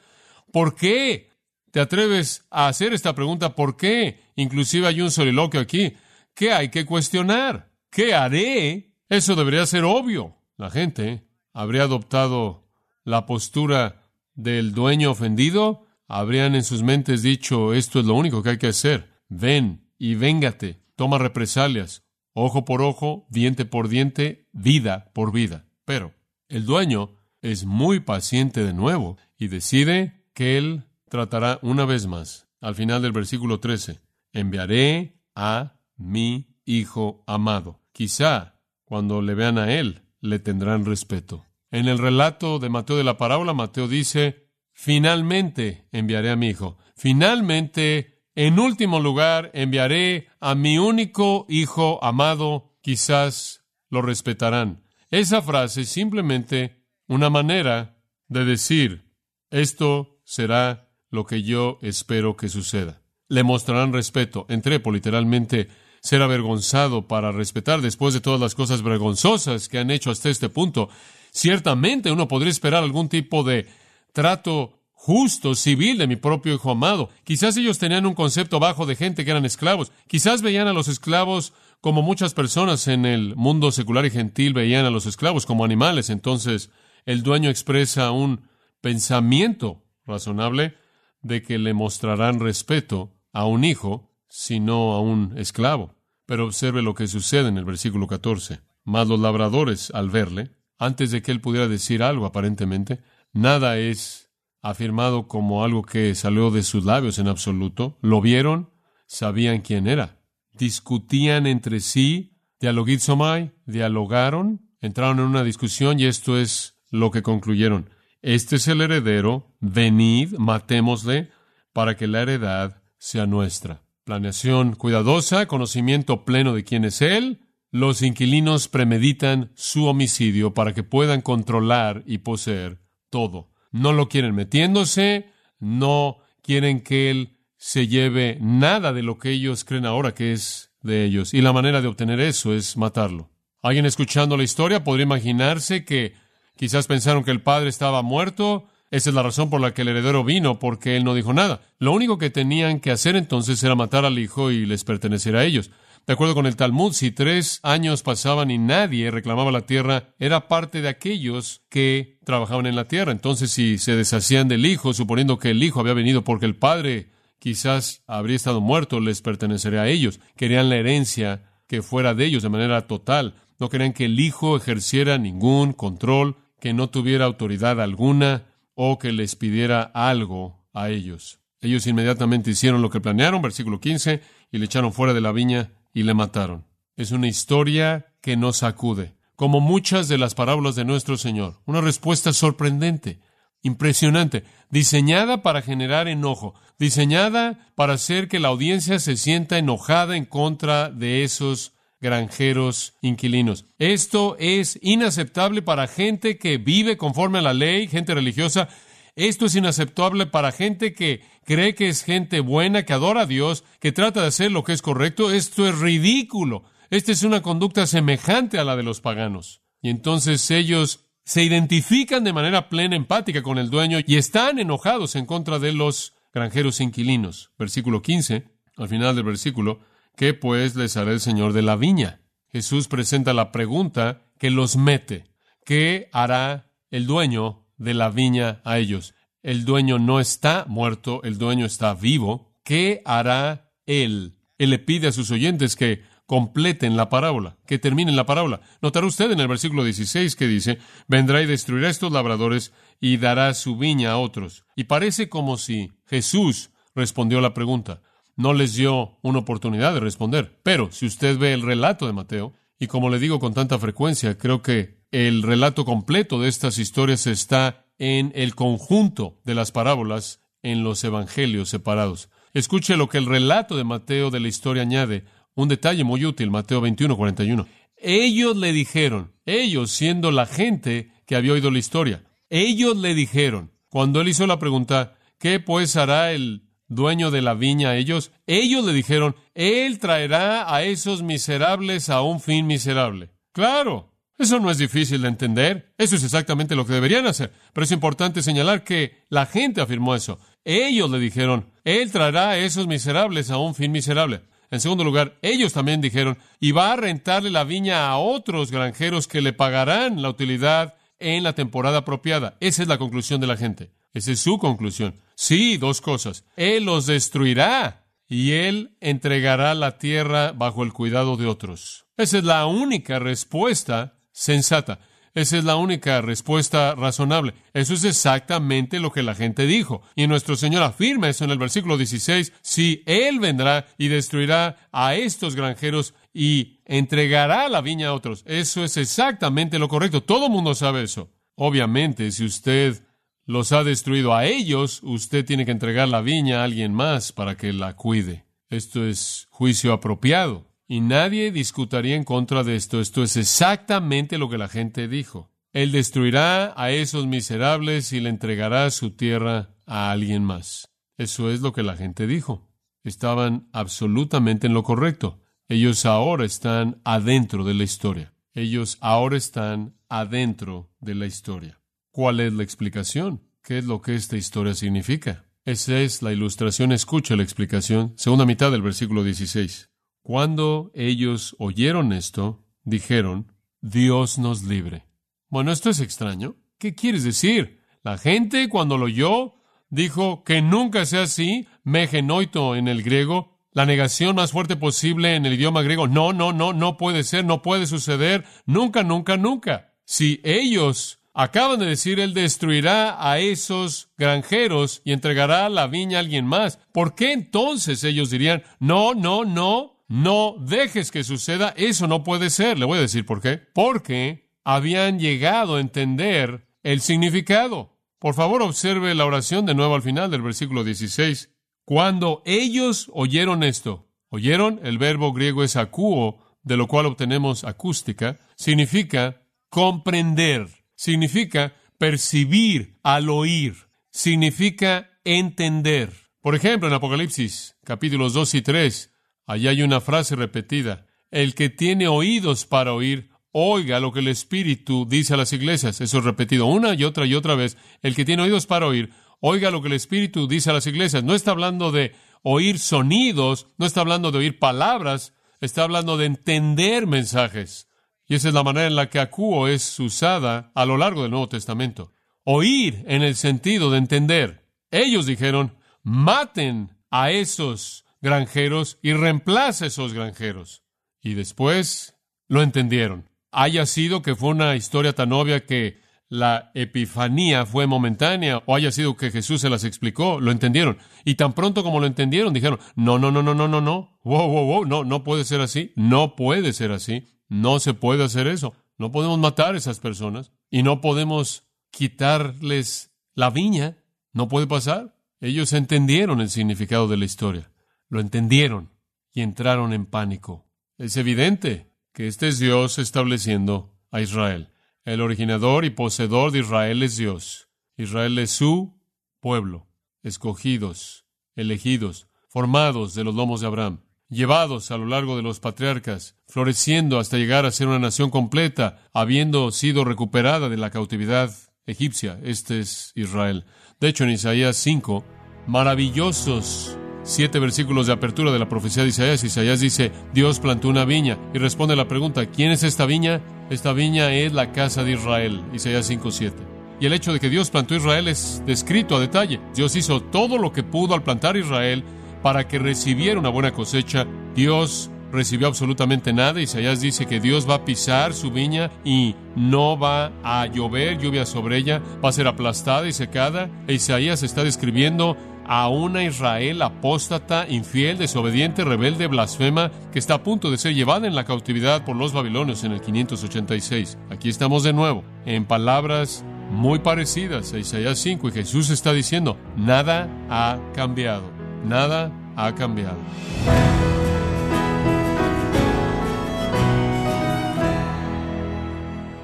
¿Por 0.55 0.73
qué 0.73 1.31
te 1.71 1.81
atreves 1.81 2.45
a 2.49 2.69
hacer 2.69 2.93
esta 2.93 3.13
pregunta, 3.13 3.55
¿por 3.55 3.75
qué? 3.75 4.21
Inclusive 4.37 4.87
hay 4.87 5.01
un 5.01 5.11
soliloquio 5.11 5.59
aquí. 5.59 5.97
¿Qué 6.33 6.53
hay 6.53 6.69
que 6.69 6.85
cuestionar? 6.85 7.73
¿Qué 7.89 8.13
haré? 8.13 8.95
Eso 9.09 9.35
debería 9.35 9.65
ser 9.65 9.83
obvio. 9.83 10.37
La 10.55 10.69
gente 10.69 11.27
habría 11.51 11.83
adoptado 11.83 12.69
la 13.03 13.25
postura 13.25 14.09
del 14.33 14.73
dueño 14.73 15.11
ofendido, 15.11 15.87
habrían 16.07 16.55
en 16.55 16.63
sus 16.63 16.83
mentes 16.83 17.21
dicho, 17.21 17.73
esto 17.73 17.99
es 17.99 18.05
lo 18.05 18.13
único 18.13 18.41
que 18.41 18.51
hay 18.51 18.57
que 18.57 18.67
hacer. 18.67 19.09
Ven 19.27 19.91
y 19.97 20.15
véngate, 20.15 20.79
toma 20.95 21.17
represalias, 21.17 22.05
ojo 22.31 22.63
por 22.63 22.81
ojo, 22.81 23.27
diente 23.29 23.65
por 23.65 23.89
diente, 23.89 24.47
vida 24.53 25.11
por 25.13 25.33
vida. 25.33 25.65
Pero 25.83 26.13
el 26.47 26.63
dueño 26.63 27.17
es 27.41 27.65
muy 27.65 27.99
paciente 27.99 28.63
de 28.63 28.73
nuevo 28.73 29.17
y 29.37 29.49
decide 29.49 30.24
que 30.35 30.59
él 30.59 30.83
tratará 31.09 31.57
una 31.63 31.85
vez 31.85 32.05
más, 32.05 32.47
al 32.61 32.75
final 32.75 33.01
del 33.01 33.13
versículo 33.13 33.59
13, 33.59 34.01
enviaré 34.33 35.23
a 35.33 35.79
mi 35.95 36.51
Hijo 36.67 37.23
amado. 37.27 37.83
Quizá 37.91 38.59
cuando 38.85 39.21
le 39.21 39.35
vean 39.35 39.59
a 39.59 39.71
Él, 39.71 40.01
le 40.19 40.39
tendrán 40.39 40.83
respeto. 40.83 41.45
En 41.69 41.87
el 41.87 41.99
relato 41.99 42.57
de 42.57 42.69
Mateo 42.69 42.97
de 42.97 43.03
la 43.03 43.17
parábola, 43.17 43.53
Mateo 43.53 43.87
dice, 43.87 44.49
finalmente 44.73 45.87
enviaré 45.91 46.31
a 46.31 46.35
mi 46.35 46.49
Hijo. 46.49 46.77
Finalmente, 46.95 48.23
en 48.33 48.59
último 48.59 48.99
lugar, 48.99 49.51
enviaré 49.53 50.27
a 50.39 50.55
mi 50.55 50.79
único 50.79 51.45
Hijo 51.49 52.03
amado. 52.03 52.75
Quizás 52.81 53.63
lo 53.89 54.01
respetarán. 54.01 54.83
Esa 55.11 55.41
frase 55.43 55.81
es 55.81 55.89
simplemente 55.89 56.83
una 57.07 57.29
manera 57.29 58.01
de 58.27 58.43
decir, 58.43 59.13
esto 59.51 60.14
será 60.25 60.89
lo 61.09 61.25
que 61.25 61.43
yo 61.43 61.79
espero 61.81 62.35
que 62.35 62.49
suceda. 62.49 63.01
Le 63.29 63.43
mostrarán 63.43 63.93
respeto. 63.93 64.45
Entrepo, 64.49 64.91
literalmente, 64.91 65.69
ser 66.01 66.21
avergonzado 66.21 67.07
para 67.07 67.31
respetar 67.31 67.81
después 67.81 68.13
de 68.13 68.21
todas 68.21 68.39
las 68.39 68.53
cosas 68.53 68.81
vergonzosas 68.81 69.69
que 69.69 69.79
han 69.79 69.89
hecho 69.89 70.11
hasta 70.11 70.29
este 70.29 70.49
punto. 70.49 70.89
Ciertamente 71.31 72.11
uno 72.11 72.27
podría 72.27 72.51
esperar 72.51 72.83
algún 72.83 73.07
tipo 73.07 73.43
de 73.43 73.67
trato 74.11 74.79
justo, 74.91 75.55
civil 75.55 75.97
de 75.97 76.07
mi 76.07 76.15
propio 76.15 76.53
hijo 76.53 76.71
amado. 76.71 77.09
Quizás 77.23 77.57
ellos 77.57 77.77
tenían 77.77 78.05
un 78.05 78.15
concepto 78.15 78.59
bajo 78.59 78.85
de 78.85 78.95
gente 78.95 79.23
que 79.23 79.31
eran 79.31 79.45
esclavos. 79.45 79.91
Quizás 80.07 80.41
veían 80.41 80.67
a 80.67 80.73
los 80.73 80.87
esclavos 80.87 81.53
como 81.81 82.01
muchas 82.01 82.33
personas 82.33 82.87
en 82.87 83.05
el 83.05 83.35
mundo 83.35 83.71
secular 83.71 84.05
y 84.05 84.11
gentil 84.11 84.53
veían 84.53 84.85
a 84.85 84.89
los 84.89 85.05
esclavos 85.05 85.45
como 85.45 85.63
animales. 85.63 86.09
Entonces, 86.09 86.71
el 87.05 87.21
dueño 87.21 87.49
expresa 87.49 88.11
un 88.11 88.47
pensamiento 88.81 89.84
razonable 90.05 90.75
de 91.21 91.41
que 91.41 91.57
le 91.57 91.73
mostrarán 91.73 92.39
respeto 92.39 93.13
a 93.33 93.45
un 93.45 93.63
hijo, 93.63 94.15
sino 94.29 94.93
a 94.93 95.01
un 95.01 95.33
esclavo. 95.37 95.95
Pero 96.25 96.45
observe 96.45 96.81
lo 96.81 96.93
que 96.93 97.07
sucede 97.07 97.49
en 97.49 97.57
el 97.57 97.65
versículo 97.65 98.07
14. 98.07 98.61
Mas 98.83 99.07
los 99.07 99.19
labradores, 99.19 99.91
al 99.91 100.09
verle, 100.09 100.51
antes 100.77 101.11
de 101.11 101.21
que 101.21 101.31
él 101.31 101.41
pudiera 101.41 101.67
decir 101.67 102.03
algo 102.03 102.25
aparentemente, 102.25 103.01
nada 103.33 103.77
es 103.77 104.29
afirmado 104.61 105.27
como 105.27 105.63
algo 105.63 105.83
que 105.83 106.15
salió 106.15 106.51
de 106.51 106.63
sus 106.63 106.85
labios 106.85 107.19
en 107.19 107.27
absoluto. 107.27 107.97
Lo 108.01 108.21
vieron, 108.21 108.71
sabían 109.05 109.61
quién 109.61 109.87
era. 109.87 110.19
Discutían 110.53 111.45
entre 111.47 111.79
sí, 111.79 112.37
dialogizomai, 112.59 113.53
dialogaron, 113.65 114.71
entraron 114.81 115.19
en 115.19 115.25
una 115.25 115.43
discusión 115.43 115.99
y 115.99 116.05
esto 116.05 116.37
es 116.37 116.79
lo 116.89 117.11
que 117.11 117.21
concluyeron. 117.21 117.89
Este 118.25 118.55
es 118.55 118.67
el 118.67 118.81
heredero, 118.81 119.55
venid, 119.59 120.33
matémosle, 120.39 121.29
para 121.73 121.95
que 121.95 122.07
la 122.07 122.23
heredad 122.23 122.81
sea 122.97 123.27
nuestra. 123.27 123.83
Planeación 124.03 124.73
cuidadosa, 124.73 125.45
conocimiento 125.45 126.25
pleno 126.25 126.55
de 126.55 126.63
quién 126.63 126.85
es 126.85 127.03
él. 127.03 127.41
Los 127.69 128.01
inquilinos 128.01 128.67
premeditan 128.67 129.51
su 129.53 129.85
homicidio 129.85 130.55
para 130.55 130.73
que 130.73 130.81
puedan 130.81 131.21
controlar 131.21 132.01
y 132.07 132.17
poseer 132.17 132.79
todo. 133.11 133.51
No 133.71 133.93
lo 133.93 134.09
quieren 134.09 134.33
metiéndose, 134.33 135.29
no 135.59 136.17
quieren 136.41 136.81
que 136.81 137.11
él 137.11 137.37
se 137.57 137.87
lleve 137.87 138.39
nada 138.41 138.91
de 138.91 139.03
lo 139.03 139.19
que 139.19 139.29
ellos 139.29 139.65
creen 139.65 139.85
ahora 139.85 140.15
que 140.15 140.33
es 140.33 140.71
de 140.81 141.05
ellos. 141.05 141.35
Y 141.35 141.41
la 141.41 141.53
manera 141.53 141.79
de 141.79 141.89
obtener 141.89 142.19
eso 142.19 142.55
es 142.55 142.75
matarlo. 142.75 143.29
Alguien 143.61 143.85
escuchando 143.85 144.35
la 144.35 144.43
historia 144.43 144.83
podría 144.83 145.03
imaginarse 145.03 145.85
que 145.85 146.24
Quizás 146.55 146.87
pensaron 146.87 147.23
que 147.23 147.31
el 147.31 147.41
padre 147.41 147.69
estaba 147.69 148.01
muerto. 148.01 148.67
Esa 148.91 149.09
es 149.09 149.15
la 149.15 149.23
razón 149.23 149.49
por 149.49 149.59
la 149.59 149.73
que 149.73 149.81
el 149.81 149.89
heredero 149.89 150.23
vino, 150.23 150.59
porque 150.59 150.95
él 150.95 151.03
no 151.03 151.13
dijo 151.13 151.33
nada. 151.33 151.61
Lo 151.79 151.91
único 151.91 152.17
que 152.17 152.29
tenían 152.29 152.79
que 152.79 152.91
hacer 152.91 153.15
entonces 153.15 153.61
era 153.63 153.75
matar 153.75 154.05
al 154.05 154.19
hijo 154.19 154.51
y 154.51 154.65
les 154.65 154.83
pertenecer 154.83 155.35
a 155.35 155.43
ellos. 155.43 155.71
De 156.07 156.13
acuerdo 156.13 156.35
con 156.35 156.45
el 156.45 156.55
Talmud, 156.55 156.93
si 156.93 157.09
tres 157.09 157.59
años 157.63 158.03
pasaban 158.03 158.51
y 158.51 158.59
nadie 158.59 159.09
reclamaba 159.09 159.51
la 159.51 159.65
tierra, 159.65 160.13
era 160.19 160.47
parte 160.47 160.83
de 160.83 160.87
aquellos 160.89 161.63
que 161.67 162.19
trabajaban 162.23 162.67
en 162.67 162.75
la 162.75 162.87
tierra. 162.87 163.11
Entonces, 163.11 163.49
si 163.49 163.79
se 163.79 163.95
deshacían 163.95 164.47
del 164.47 164.67
hijo, 164.67 164.93
suponiendo 164.93 165.39
que 165.39 165.49
el 165.49 165.63
hijo 165.63 165.79
había 165.79 165.93
venido 165.93 166.23
porque 166.23 166.45
el 166.45 166.55
padre 166.55 167.09
quizás 167.39 168.03
habría 168.05 168.35
estado 168.35 168.61
muerto, 168.61 168.99
les 168.99 169.23
pertenecería 169.23 169.81
a 169.81 169.87
ellos. 169.87 170.19
Querían 170.35 170.69
la 170.69 170.75
herencia 170.75 171.43
que 171.67 171.81
fuera 171.81 172.13
de 172.13 172.25
ellos 172.25 172.43
de 172.43 172.49
manera 172.49 172.85
total. 172.85 173.33
No 173.59 173.69
querían 173.69 173.93
que 173.93 174.05
el 174.05 174.19
hijo 174.19 174.55
ejerciera 174.55 175.17
ningún 175.17 175.73
control 175.73 176.37
que 176.65 176.73
no 176.73 176.89
tuviera 176.89 177.25
autoridad 177.25 177.79
alguna 177.79 178.47
o 178.73 178.97
que 178.97 179.11
les 179.11 179.35
pidiera 179.35 179.83
algo 179.83 180.65
a 180.73 180.89
ellos. 180.89 181.39
Ellos 181.61 181.85
inmediatamente 181.85 182.49
hicieron 182.49 182.81
lo 182.81 182.89
que 182.89 182.99
planearon, 182.99 183.43
versículo 183.43 183.79
15, 183.79 184.23
y 184.51 184.57
le 184.57 184.65
echaron 184.65 184.91
fuera 184.91 185.13
de 185.13 185.21
la 185.21 185.31
viña 185.31 185.73
y 185.93 186.01
le 186.01 186.15
mataron. 186.15 186.65
Es 186.95 187.11
una 187.11 187.27
historia 187.27 188.07
que 188.19 188.35
nos 188.35 188.57
sacude, 188.57 189.13
como 189.35 189.59
muchas 189.59 190.07
de 190.07 190.17
las 190.17 190.33
parábolas 190.33 190.73
de 190.73 190.85
nuestro 190.85 191.17
Señor. 191.17 191.61
Una 191.67 191.81
respuesta 191.81 192.33
sorprendente, 192.33 193.19
impresionante, 193.61 194.43
diseñada 194.71 195.43
para 195.43 195.61
generar 195.61 196.07
enojo, 196.07 196.55
diseñada 196.79 197.69
para 197.75 197.93
hacer 197.93 198.27
que 198.27 198.39
la 198.39 198.47
audiencia 198.47 198.97
se 198.97 199.17
sienta 199.17 199.59
enojada 199.59 200.17
en 200.17 200.25
contra 200.25 200.89
de 200.89 201.23
esos 201.23 201.74
granjeros 202.01 202.93
inquilinos. 203.01 203.65
Esto 203.77 204.35
es 204.39 204.77
inaceptable 204.81 205.61
para 205.61 205.87
gente 205.87 206.37
que 206.37 206.57
vive 206.57 206.97
conforme 206.97 207.39
a 207.39 207.41
la 207.41 207.53
ley, 207.53 207.87
gente 207.87 208.13
religiosa. 208.13 208.69
Esto 209.15 209.45
es 209.45 209.55
inaceptable 209.55 210.25
para 210.25 210.51
gente 210.51 210.93
que 210.93 211.21
cree 211.45 211.73
que 211.73 211.87
es 211.87 212.03
gente 212.03 212.41
buena, 212.41 212.83
que 212.83 212.93
adora 212.93 213.21
a 213.21 213.25
Dios, 213.25 213.63
que 213.79 213.91
trata 213.91 214.21
de 214.21 214.27
hacer 214.27 214.51
lo 214.51 214.63
que 214.63 214.73
es 214.73 214.81
correcto. 214.81 215.31
Esto 215.31 215.67
es 215.67 215.77
ridículo. 215.79 216.65
Esta 216.89 217.11
es 217.11 217.23
una 217.23 217.41
conducta 217.41 217.87
semejante 217.87 218.59
a 218.59 218.63
la 218.63 218.75
de 218.75 218.83
los 218.83 219.01
paganos. 219.01 219.61
Y 219.81 219.89
entonces 219.89 220.49
ellos 220.51 221.05
se 221.23 221.43
identifican 221.43 222.23
de 222.23 222.33
manera 222.33 222.69
plena, 222.69 222.95
empática 222.95 223.41
con 223.41 223.57
el 223.57 223.69
dueño 223.69 223.99
y 224.05 224.17
están 224.17 224.59
enojados 224.59 225.15
en 225.15 225.25
contra 225.25 225.59
de 225.59 225.73
los 225.73 226.13
granjeros 226.33 226.81
inquilinos. 226.81 227.51
Versículo 227.57 228.01
15, 228.01 228.45
al 228.77 228.89
final 228.89 229.15
del 229.15 229.23
versículo, 229.23 229.79
¿qué 230.15 230.33
pues 230.33 230.75
les 230.75 230.97
hará 230.97 231.11
el 231.11 231.19
Señor 231.19 231.53
de 231.53 231.61
la 231.61 231.75
viña? 231.75 232.21
Jesús 232.51 232.87
presenta 232.87 233.33
la 233.33 233.51
pregunta 233.51 234.21
que 234.39 234.49
los 234.49 234.77
mete. 234.77 235.25
¿Qué 235.65 236.09
hará 236.13 236.71
el 236.91 237.05
dueño 237.05 237.65
de 237.77 237.93
la 237.93 238.09
viña 238.09 238.61
a 238.63 238.77
ellos? 238.77 239.13
El 239.43 239.65
dueño 239.65 239.99
no 239.99 240.19
está 240.19 240.65
muerto, 240.67 241.21
el 241.23 241.37
dueño 241.37 241.65
está 241.65 241.93
vivo. 241.93 242.53
¿Qué 242.63 243.01
hará 243.05 243.71
él? 243.85 244.39
Él 244.57 244.69
le 244.69 244.79
pide 244.79 245.07
a 245.07 245.11
sus 245.11 245.31
oyentes 245.31 245.75
que 245.75 246.03
completen 246.25 246.97
la 246.97 247.09
parábola, 247.09 247.57
que 247.67 247.77
terminen 247.77 248.15
la 248.15 248.25
parábola. 248.25 248.61
Notará 248.81 249.05
usted 249.05 249.31
en 249.31 249.39
el 249.39 249.47
versículo 249.47 249.83
16 249.83 250.35
que 250.35 250.47
dice, 250.47 250.79
vendrá 251.07 251.41
y 251.41 251.45
destruirá 251.45 251.89
estos 251.89 252.11
labradores 252.11 252.73
y 252.99 253.17
dará 253.17 253.53
su 253.53 253.77
viña 253.77 254.11
a 254.11 254.17
otros. 254.17 254.65
Y 254.75 254.85
parece 254.85 255.29
como 255.29 255.57
si 255.57 255.91
Jesús 256.07 256.71
respondió 256.95 257.41
la 257.41 257.53
pregunta. 257.53 258.01
No 258.35 258.53
les 258.53 258.75
dio 258.75 259.17
una 259.21 259.39
oportunidad 259.39 259.93
de 259.93 259.99
responder. 259.99 260.59
Pero 260.63 260.91
si 260.91 261.05
usted 261.05 261.37
ve 261.37 261.53
el 261.53 261.61
relato 261.61 262.05
de 262.05 262.13
Mateo, 262.13 262.53
y 262.79 262.87
como 262.87 263.09
le 263.09 263.19
digo 263.19 263.39
con 263.39 263.53
tanta 263.53 263.79
frecuencia, 263.79 264.37
creo 264.37 264.61
que 264.61 264.99
el 265.11 265.43
relato 265.43 265.85
completo 265.85 266.41
de 266.41 266.49
estas 266.49 266.77
historias 266.77 267.27
está 267.27 267.85
en 267.97 268.31
el 268.35 268.55
conjunto 268.55 269.39
de 269.45 269.55
las 269.55 269.71
parábolas 269.71 270.41
en 270.61 270.83
los 270.83 271.03
evangelios 271.03 271.69
separados. 271.69 272.29
Escuche 272.53 272.97
lo 272.97 273.07
que 273.07 273.17
el 273.17 273.25
relato 273.25 273.77
de 273.77 273.83
Mateo 273.83 274.31
de 274.31 274.39
la 274.39 274.47
historia 274.47 274.83
añade. 274.83 275.25
Un 275.55 275.69
detalle 275.69 276.03
muy 276.03 276.25
útil, 276.25 276.51
Mateo 276.51 276.81
21, 276.81 277.15
41. 277.15 277.67
Ellos 277.97 278.57
le 278.57 278.73
dijeron, 278.73 279.31
ellos 279.45 279.91
siendo 279.91 280.31
la 280.31 280.45
gente 280.45 281.11
que 281.25 281.35
había 281.35 281.53
oído 281.53 281.71
la 281.71 281.79
historia, 281.79 282.23
ellos 282.49 282.97
le 282.97 283.13
dijeron, 283.13 283.71
cuando 283.89 284.21
él 284.21 284.27
hizo 284.27 284.47
la 284.47 284.59
pregunta, 284.59 285.15
¿qué 285.39 285.59
pues 285.59 285.95
hará 285.95 286.33
el 286.33 286.64
dueño 286.87 287.31
de 287.31 287.41
la 287.41 287.53
viña 287.53 287.95
ellos? 287.95 288.31
Ellos 288.47 288.85
le 288.85 288.93
dijeron, 288.93 289.35
Él 289.53 289.99
traerá 289.99 290.73
a 290.73 290.83
esos 290.83 291.23
miserables 291.23 292.09
a 292.09 292.21
un 292.21 292.39
fin 292.39 292.67
miserable. 292.67 293.29
Claro, 293.51 294.11
eso 294.37 294.59
no 294.59 294.69
es 294.69 294.77
difícil 294.77 295.21
de 295.21 295.29
entender. 295.29 295.93
Eso 295.97 296.15
es 296.15 296.23
exactamente 296.23 296.75
lo 296.75 296.85
que 296.85 296.93
deberían 296.93 297.25
hacer. 297.25 297.53
Pero 297.71 297.85
es 297.85 297.91
importante 297.91 298.41
señalar 298.41 298.83
que 298.83 299.23
la 299.29 299.45
gente 299.45 299.81
afirmó 299.81 300.13
eso. 300.13 300.39
Ellos 300.65 301.09
le 301.09 301.19
dijeron, 301.19 301.71
Él 301.83 302.11
traerá 302.11 302.49
a 302.49 302.57
esos 302.57 302.87
miserables 302.87 303.49
a 303.49 303.57
un 303.57 303.75
fin 303.75 303.91
miserable. 303.91 304.41
En 304.71 304.81
segundo 304.81 305.03
lugar, 305.03 305.37
ellos 305.41 305.71
también 305.71 306.01
dijeron, 306.01 306.37
y 306.59 306.71
va 306.71 306.91
a 306.91 306.95
rentarle 306.97 307.49
la 307.49 307.63
viña 307.63 308.09
a 308.09 308.17
otros 308.17 308.71
granjeros 308.71 309.27
que 309.27 309.41
le 309.41 309.53
pagarán 309.53 310.21
la 310.21 310.29
utilidad 310.29 310.95
en 311.19 311.43
la 311.43 311.53
temporada 311.53 311.99
apropiada. 311.99 312.57
Esa 312.59 312.81
es 312.81 312.89
la 312.89 312.97
conclusión 312.97 313.39
de 313.39 313.47
la 313.47 313.57
gente. 313.57 313.91
Esa 314.13 314.31
es 314.31 314.39
su 314.39 314.57
conclusión. 314.57 315.15
Sí, 315.35 315.77
dos 315.77 316.01
cosas. 316.01 316.45
Él 316.55 316.85
los 316.85 317.05
destruirá 317.05 318.07
y 318.27 318.53
él 318.53 318.95
entregará 319.01 319.75
la 319.75 319.97
tierra 319.97 320.53
bajo 320.53 320.83
el 320.83 320.93
cuidado 320.93 321.37
de 321.37 321.45
otros. 321.45 322.05
Esa 322.17 322.37
es 322.37 322.43
la 322.43 322.65
única 322.65 323.19
respuesta 323.19 324.17
sensata. 324.31 324.99
Esa 325.35 325.57
es 325.57 325.65
la 325.65 325.75
única 325.75 326.21
respuesta 326.21 326.95
razonable. 326.95 327.53
Eso 327.73 327.93
es 327.93 328.05
exactamente 328.05 329.01
lo 329.01 329.11
que 329.11 329.21
la 329.21 329.35
gente 329.35 329.65
dijo. 329.65 330.01
Y 330.15 330.27
nuestro 330.27 330.55
Señor 330.55 330.81
afirma 330.81 331.27
eso 331.27 331.43
en 331.43 331.51
el 331.51 331.57
versículo 331.57 331.97
16. 331.97 332.53
Si 332.61 333.03
Él 333.05 333.41
vendrá 333.41 333.85
y 333.97 334.07
destruirá 334.07 334.87
a 334.93 335.15
estos 335.15 335.57
granjeros 335.57 336.13
y 336.33 336.79
entregará 336.85 337.67
la 337.67 337.81
viña 337.81 338.07
a 338.07 338.13
otros. 338.13 338.43
Eso 338.47 338.85
es 338.85 338.95
exactamente 338.95 339.77
lo 339.77 339.89
correcto. 339.89 340.23
Todo 340.23 340.45
el 340.45 340.53
mundo 340.53 340.73
sabe 340.73 341.03
eso. 341.03 341.29
Obviamente, 341.55 342.31
si 342.31 342.45
usted 342.45 343.03
los 343.45 343.71
ha 343.71 343.83
destruido 343.83 344.33
a 344.33 344.45
ellos, 344.45 345.01
usted 345.03 345.45
tiene 345.45 345.65
que 345.65 345.71
entregar 345.71 346.09
la 346.09 346.21
viña 346.21 346.61
a 346.61 346.63
alguien 346.63 346.93
más 346.93 347.31
para 347.31 347.55
que 347.55 347.73
la 347.73 347.95
cuide. 347.95 348.45
Esto 348.69 349.05
es 349.05 349.47
juicio 349.51 349.93
apropiado. 349.93 350.67
Y 350.87 351.01
nadie 351.01 351.51
discutaría 351.51 352.15
en 352.15 352.23
contra 352.23 352.63
de 352.63 352.75
esto. 352.75 352.99
Esto 352.99 353.23
es 353.23 353.37
exactamente 353.37 354.37
lo 354.37 354.49
que 354.49 354.57
la 354.57 354.67
gente 354.67 355.07
dijo. 355.07 355.51
Él 355.73 355.91
destruirá 355.91 356.73
a 356.75 356.91
esos 356.91 357.27
miserables 357.27 358.13
y 358.13 358.19
le 358.19 358.29
entregará 358.29 358.89
su 358.91 359.11
tierra 359.11 359.75
a 359.85 360.11
alguien 360.11 360.43
más. 360.43 360.89
Eso 361.17 361.51
es 361.51 361.61
lo 361.61 361.73
que 361.73 361.83
la 361.83 361.97
gente 361.97 362.27
dijo. 362.27 362.67
Estaban 363.03 363.67
absolutamente 363.73 364.67
en 364.67 364.73
lo 364.73 364.83
correcto. 364.83 365.39
Ellos 365.67 366.05
ahora 366.05 366.45
están 366.45 367.01
adentro 367.03 367.63
de 367.63 367.73
la 367.73 367.83
historia. 367.83 368.33
Ellos 368.53 368.97
ahora 369.01 369.37
están 369.37 369.95
adentro 370.07 370.91
de 370.99 371.15
la 371.15 371.25
historia. 371.25 371.81
¿Cuál 372.15 372.39
es 372.39 372.53
la 372.53 372.63
explicación? 372.63 373.41
¿Qué 373.61 373.77
es 373.77 373.83
lo 373.83 374.01
que 374.01 374.15
esta 374.15 374.37
historia 374.37 374.73
significa? 374.73 375.49
Esa 375.65 375.99
es 375.99 376.21
la 376.21 376.31
ilustración. 376.31 376.93
Escucha 376.93 377.35
la 377.35 377.43
explicación. 377.43 378.13
Segunda 378.15 378.45
mitad 378.45 378.71
del 378.71 378.81
versículo 378.81 379.21
16. 379.21 379.89
Cuando 380.21 380.91
ellos 380.93 381.57
oyeron 381.59 382.13
esto, 382.13 382.63
dijeron, 382.85 383.51
Dios 383.81 384.37
nos 384.37 384.63
libre. 384.63 385.03
Bueno, 385.49 385.73
esto 385.73 385.89
es 385.89 385.99
extraño. 385.99 386.55
¿Qué 386.77 386.95
quieres 386.95 387.25
decir? 387.25 387.81
La 388.01 388.17
gente 388.17 388.69
cuando 388.69 388.97
lo 388.97 389.07
oyó 389.07 389.55
dijo 389.89 390.45
que 390.45 390.61
nunca 390.61 391.05
sea 391.05 391.23
así, 391.23 391.67
megenoito 391.83 392.77
en 392.77 392.87
el 392.87 393.03
griego, 393.03 393.59
la 393.73 393.85
negación 393.85 394.37
más 394.37 394.53
fuerte 394.53 394.77
posible 394.77 395.35
en 395.35 395.45
el 395.45 395.55
idioma 395.55 395.81
griego. 395.81 396.07
No, 396.07 396.31
no, 396.31 396.53
no, 396.53 396.71
no 396.71 396.95
puede 396.95 397.25
ser, 397.25 397.43
no 397.43 397.61
puede 397.61 397.85
suceder, 397.85 398.45
nunca, 398.65 399.03
nunca, 399.03 399.35
nunca. 399.35 399.93
Si 400.05 400.39
ellos 400.45 401.19
acaban 401.35 401.79
de 401.79 401.85
decir, 401.85 402.19
Él 402.19 402.33
destruirá 402.33 403.17
a 403.19 403.37
esos 403.39 404.09
granjeros 404.17 405.01
y 405.05 405.11
entregará 405.11 405.69
la 405.69 405.87
viña 405.87 406.17
a 406.17 406.21
alguien 406.21 406.45
más, 406.45 406.79
¿por 406.91 407.13
qué 407.13 407.33
entonces 407.33 408.03
ellos 408.03 408.31
dirían, 408.31 408.63
no, 408.79 409.13
no, 409.13 409.45
no, 409.45 409.95
no 410.07 410.55
dejes 410.59 411.11
que 411.11 411.23
suceda, 411.23 411.73
eso 411.77 412.07
no 412.07 412.23
puede 412.23 412.49
ser. 412.49 412.77
Le 412.77 412.85
voy 412.85 412.99
a 412.99 413.01
decir 413.01 413.25
por 413.25 413.41
qué. 413.41 413.59
Porque 413.73 414.49
habían 414.63 415.19
llegado 415.19 415.75
a 415.75 415.81
entender 415.81 416.67
el 416.83 417.01
significado. 417.01 417.97
Por 418.19 418.33
favor, 418.33 418.61
observe 418.61 419.13
la 419.15 419.25
oración 419.25 419.65
de 419.65 419.75
nuevo 419.75 419.95
al 419.95 420.01
final 420.01 420.31
del 420.31 420.41
versículo 420.41 420.83
16. 420.83 421.51
Cuando 421.85 422.41
ellos 422.45 423.09
oyeron 423.13 423.63
esto, 423.63 424.07
oyeron, 424.29 424.79
el 424.83 424.97
verbo 424.97 425.33
griego 425.33 425.63
es 425.63 425.75
acuo, 425.75 426.39
de 426.63 426.77
lo 426.77 426.87
cual 426.87 427.05
obtenemos 427.05 427.63
acústica, 427.63 428.39
significa 428.55 429.43
comprender, 429.69 430.69
significa 430.95 431.75
percibir 431.97 432.99
al 433.03 433.29
oír, 433.29 433.75
significa 434.11 435.11
entender. 435.23 436.11
Por 436.41 436.55
ejemplo, 436.55 436.87
en 436.87 436.93
Apocalipsis 436.93 437.77
capítulos 437.83 438.33
2 438.33 438.55
y 438.55 438.61
3, 438.61 439.15
Allí 439.47 439.67
hay 439.67 439.81
una 439.81 440.01
frase 440.01 440.35
repetida. 440.35 441.05
El 441.31 441.53
que 441.53 441.69
tiene 441.69 442.07
oídos 442.07 442.65
para 442.65 442.93
oír, 442.93 443.29
oiga 443.51 443.99
lo 443.99 444.11
que 444.11 444.19
el 444.19 444.27
Espíritu 444.27 445.05
dice 445.07 445.33
a 445.33 445.37
las 445.37 445.53
iglesias. 445.53 446.01
Eso 446.01 446.17
es 446.17 446.23
repetido 446.23 446.65
una 446.65 446.93
y 446.95 447.03
otra 447.03 447.25
y 447.25 447.35
otra 447.35 447.55
vez. 447.55 447.77
El 448.01 448.15
que 448.15 448.25
tiene 448.25 448.43
oídos 448.43 448.65
para 448.65 448.87
oír, 448.87 449.11
oiga 449.39 449.69
lo 449.69 449.81
que 449.81 449.87
el 449.87 449.93
Espíritu 449.93 450.47
dice 450.47 450.71
a 450.71 450.73
las 450.73 450.87
iglesias. 450.87 451.23
No 451.23 451.35
está 451.35 451.51
hablando 451.51 451.91
de 451.91 452.15
oír 452.41 452.79
sonidos, 452.79 453.67
no 453.77 453.85
está 453.85 454.01
hablando 454.01 454.31
de 454.31 454.39
oír 454.39 454.59
palabras, 454.59 455.33
está 455.61 455.83
hablando 455.83 456.17
de 456.17 456.25
entender 456.25 457.05
mensajes. 457.05 457.84
Y 458.27 458.35
esa 458.35 458.47
es 458.47 458.53
la 458.53 458.63
manera 458.63 458.87
en 458.87 458.95
la 458.95 459.09
que 459.09 459.19
acuo 459.19 459.67
es 459.67 459.99
usada 459.99 460.71
a 460.73 460.85
lo 460.85 460.97
largo 460.97 461.21
del 461.21 461.31
Nuevo 461.31 461.49
Testamento. 461.49 462.11
Oír 462.43 463.03
en 463.07 463.21
el 463.21 463.35
sentido 463.35 463.91
de 463.91 463.99
entender. 463.99 464.65
Ellos 464.91 465.25
dijeron, 465.25 465.75
maten 466.03 466.97
a 467.11 467.31
esos 467.31 468.05
granjeros 468.21 468.97
y 469.01 469.13
reemplaza 469.13 469.85
esos 469.85 470.13
granjeros. 470.13 470.83
Y 471.21 471.33
después 471.33 472.17
lo 472.47 472.61
entendieron. 472.61 473.29
Haya 473.51 473.85
sido 473.85 474.21
que 474.21 474.35
fue 474.35 474.49
una 474.49 474.75
historia 474.75 475.13
tan 475.13 475.31
obvia 475.31 475.65
que 475.65 475.99
la 476.27 476.71
epifanía 476.73 477.65
fue 477.65 477.87
momentánea 477.87 478.61
o 478.65 478.75
haya 478.75 478.91
sido 478.91 479.15
que 479.15 479.31
Jesús 479.31 479.61
se 479.61 479.69
las 479.69 479.83
explicó, 479.83 480.39
lo 480.39 480.51
entendieron. 480.51 480.97
Y 481.23 481.35
tan 481.35 481.53
pronto 481.53 481.83
como 481.83 481.99
lo 481.99 482.07
entendieron, 482.07 482.53
dijeron, 482.53 482.79
no, 482.95 483.19
no, 483.19 483.31
no, 483.31 483.43
no, 483.43 483.53
no, 483.53 483.67
no, 483.67 483.81
no, 483.81 484.19
wow, 484.23 484.47
wow, 484.49 484.65
wow, 484.65 484.85
no, 484.85 485.03
no 485.03 485.23
puede 485.23 485.43
ser 485.43 485.61
así, 485.61 485.93
no 485.95 486.35
puede 486.35 486.73
ser 486.73 486.91
así, 486.91 487.34
no 487.47 487.79
se 487.79 487.93
puede 487.93 488.23
hacer 488.23 488.47
eso. 488.47 488.73
No 488.97 489.11
podemos 489.11 489.39
matar 489.39 489.75
a 489.75 489.77
esas 489.77 489.99
personas 489.99 490.51
y 490.69 490.83
no 490.83 491.01
podemos 491.01 491.63
quitarles 491.91 493.11
la 493.33 493.49
viña, 493.49 493.97
no 494.33 494.47
puede 494.47 494.67
pasar. 494.67 495.15
Ellos 495.41 495.73
entendieron 495.73 496.41
el 496.41 496.49
significado 496.49 497.07
de 497.07 497.17
la 497.17 497.25
historia 497.25 497.71
lo 498.09 498.19
entendieron 498.19 498.91
y 499.33 499.41
entraron 499.41 499.93
en 499.93 500.05
pánico. 500.05 500.65
Es 500.97 501.17
evidente 501.17 501.91
que 502.13 502.27
este 502.27 502.47
es 502.47 502.59
Dios 502.59 502.99
estableciendo 502.99 503.93
a 504.11 504.21
Israel. 504.21 504.69
El 505.03 505.21
originador 505.21 505.85
y 505.85 505.89
poseedor 505.89 506.51
de 506.51 506.59
Israel 506.59 507.03
es 507.03 507.17
Dios. 507.17 507.67
Israel 507.97 508.37
es 508.39 508.51
su 508.51 508.97
pueblo, 509.39 509.87
escogidos, 510.23 511.25
elegidos, 511.55 512.27
formados 512.47 513.13
de 513.13 513.23
los 513.23 513.35
lomos 513.35 513.61
de 513.61 513.67
Abraham, 513.67 514.01
llevados 514.29 514.91
a 514.91 514.97
lo 514.97 515.05
largo 515.05 515.35
de 515.35 515.43
los 515.43 515.59
patriarcas, 515.59 516.35
floreciendo 516.47 517.19
hasta 517.19 517.37
llegar 517.37 517.65
a 517.65 517.71
ser 517.71 517.87
una 517.87 517.99
nación 517.99 518.29
completa, 518.29 519.07
habiendo 519.13 519.71
sido 519.71 520.03
recuperada 520.03 520.69
de 520.69 520.77
la 520.77 520.89
cautividad 520.89 521.51
egipcia. 521.85 522.39
Este 522.43 522.79
es 522.79 523.11
Israel. 523.15 523.65
De 523.99 524.07
hecho, 524.07 524.23
en 524.23 524.31
Isaías 524.31 524.77
5, 524.77 525.23
maravillosos 525.67 526.97
siete 527.23 527.59
versículos 527.59 528.07
de 528.07 528.13
apertura 528.13 528.51
de 528.51 528.59
la 528.59 528.69
profecía 528.69 529.03
de 529.03 529.09
Isaías. 529.09 529.43
Isaías 529.43 529.79
dice, 529.79 530.11
Dios 530.33 530.59
plantó 530.59 530.89
una 530.89 531.05
viña 531.05 531.37
y 531.53 531.57
responde 531.57 531.95
la 531.95 532.07
pregunta, 532.07 532.45
¿quién 532.45 532.71
es 532.71 532.83
esta 532.83 533.05
viña? 533.05 533.41
Esta 533.69 533.93
viña 533.93 534.31
es 534.31 534.53
la 534.53 534.71
casa 534.71 535.03
de 535.03 535.13
Israel. 535.13 535.63
Isaías 535.73 536.09
5.7. 536.09 536.53
Y 536.99 537.07
el 537.07 537.13
hecho 537.13 537.33
de 537.33 537.39
que 537.39 537.49
Dios 537.49 537.71
plantó 537.71 537.95
Israel 537.95 538.27
es 538.27 538.61
descrito 538.65 539.15
a 539.15 539.19
detalle. 539.19 539.59
Dios 539.73 539.95
hizo 539.95 540.21
todo 540.21 540.57
lo 540.57 540.71
que 540.71 540.83
pudo 540.83 541.13
al 541.13 541.23
plantar 541.23 541.57
Israel 541.57 542.03
para 542.45 542.67
que 542.67 542.77
recibiera 542.77 543.39
una 543.39 543.49
buena 543.49 543.71
cosecha. 543.71 544.27
Dios 544.53 545.09
recibió 545.31 545.65
absolutamente 545.65 546.31
nada. 546.31 546.61
Isaías 546.61 547.01
dice 547.01 547.25
que 547.25 547.39
Dios 547.39 547.67
va 547.67 547.73
a 547.73 547.85
pisar 547.85 548.35
su 548.35 548.51
viña 548.51 548.91
y 549.03 549.33
no 549.55 549.97
va 549.97 550.31
a 550.43 550.67
llover 550.67 551.17
lluvia 551.17 551.47
sobre 551.47 551.77
ella, 551.77 552.03
va 552.23 552.29
a 552.29 552.33
ser 552.33 552.47
aplastada 552.47 553.07
y 553.07 553.13
secada. 553.13 553.67
E 553.87 553.95
Isaías 553.95 554.43
está 554.43 554.63
describiendo 554.63 555.35
a 555.65 555.89
una 555.89 556.23
Israel 556.23 556.83
apóstata, 556.83 557.65
infiel, 557.67 558.19
desobediente, 558.19 558.83
rebelde, 558.83 559.25
blasfema, 559.25 559.89
que 560.13 560.19
está 560.19 560.35
a 560.35 560.43
punto 560.43 560.69
de 560.69 560.77
ser 560.77 560.93
llevada 560.93 561.25
en 561.25 561.33
la 561.33 561.45
cautividad 561.45 562.05
por 562.05 562.15
los 562.15 562.31
babilonios 562.31 562.83
en 562.83 562.91
el 562.91 563.01
586. 563.01 564.19
Aquí 564.29 564.49
estamos 564.49 564.83
de 564.83 564.93
nuevo, 564.93 565.23
en 565.47 565.65
palabras 565.65 566.45
muy 566.69 566.99
parecidas 566.99 567.73
a 567.73 567.79
Isaías 567.79 568.19
5, 568.19 568.49
y 568.49 568.51
Jesús 568.51 568.91
está 568.91 569.13
diciendo, 569.13 569.57
nada 569.75 570.29
ha 570.51 570.77
cambiado, 570.93 571.54
nada 571.85 572.31
ha 572.55 572.73
cambiado. 572.75 573.17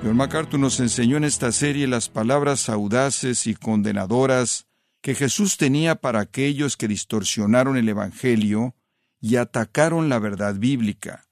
John 0.04 0.17
MacArthur 0.17 0.60
nos 0.60 0.80
enseñó 0.80 1.17
en 1.17 1.23
esta 1.23 1.51
serie 1.51 1.88
las 1.88 2.10
palabras 2.10 2.69
audaces 2.69 3.45
y 3.45 3.54
condenadoras 3.54 4.65
que 5.01 5.13
Jesús 5.15 5.58
tenía 5.58 5.95
para 5.95 6.19
aquellos 6.19 6.75
que 6.75 6.88
distorsionaron 6.88 7.77
el 7.77 7.88
Evangelio 7.88 8.75
y 9.19 9.36
atacaron 9.36 10.10
la 10.10 10.19
verdad 10.19 10.56
bíblica. 10.56 11.25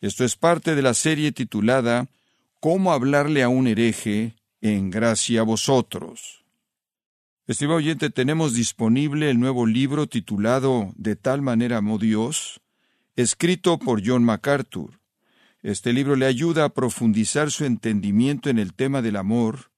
Esto 0.00 0.24
es 0.24 0.36
parte 0.36 0.74
de 0.74 0.82
la 0.82 0.94
serie 0.94 1.32
titulada 1.32 2.08
Cómo 2.60 2.92
hablarle 2.92 3.42
a 3.42 3.48
un 3.48 3.66
hereje 3.66 4.34
en 4.60 4.90
gracia 4.90 5.40
a 5.40 5.44
vosotros. 5.44 6.39
Estimado 7.50 7.78
oyente, 7.78 8.10
tenemos 8.10 8.54
disponible 8.54 9.28
el 9.28 9.40
nuevo 9.40 9.66
libro 9.66 10.06
titulado 10.06 10.92
De 10.94 11.16
tal 11.16 11.42
manera 11.42 11.78
amó 11.78 11.98
Dios, 11.98 12.60
escrito 13.16 13.76
por 13.80 14.06
John 14.06 14.22
MacArthur. 14.22 15.00
Este 15.60 15.92
libro 15.92 16.14
le 16.14 16.26
ayuda 16.26 16.64
a 16.64 16.68
profundizar 16.68 17.50
su 17.50 17.64
entendimiento 17.64 18.50
en 18.50 18.60
el 18.60 18.72
tema 18.72 19.02
del 19.02 19.16
amor 19.16 19.72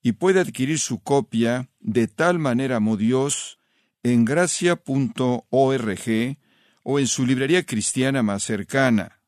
y 0.00 0.12
puede 0.12 0.38
adquirir 0.38 0.78
su 0.78 1.02
copia 1.02 1.68
de 1.80 2.06
tal 2.06 2.38
manera 2.38 2.76
amó 2.76 2.96
Dios 2.96 3.58
en 4.04 4.24
gracia.org 4.24 4.78
o 6.84 6.98
en 7.00 7.06
su 7.08 7.26
librería 7.26 7.66
cristiana 7.66 8.22
más 8.22 8.44
cercana. 8.44 9.20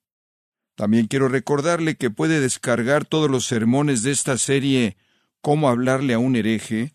También 0.77 1.09
quiero 1.09 1.27
recordarle 1.27 1.97
que 1.97 2.11
puede 2.11 2.39
descargar 2.39 3.07
todos 3.07 3.29
los 3.29 3.45
sermones 3.45 4.05
de 4.05 4.13
esta 4.13 4.39
serie 4.39 4.97
Cómo 5.41 5.69
hablarle 5.69 6.15
a 6.15 6.21
un 6.21 6.37
hereje, 6.37 6.95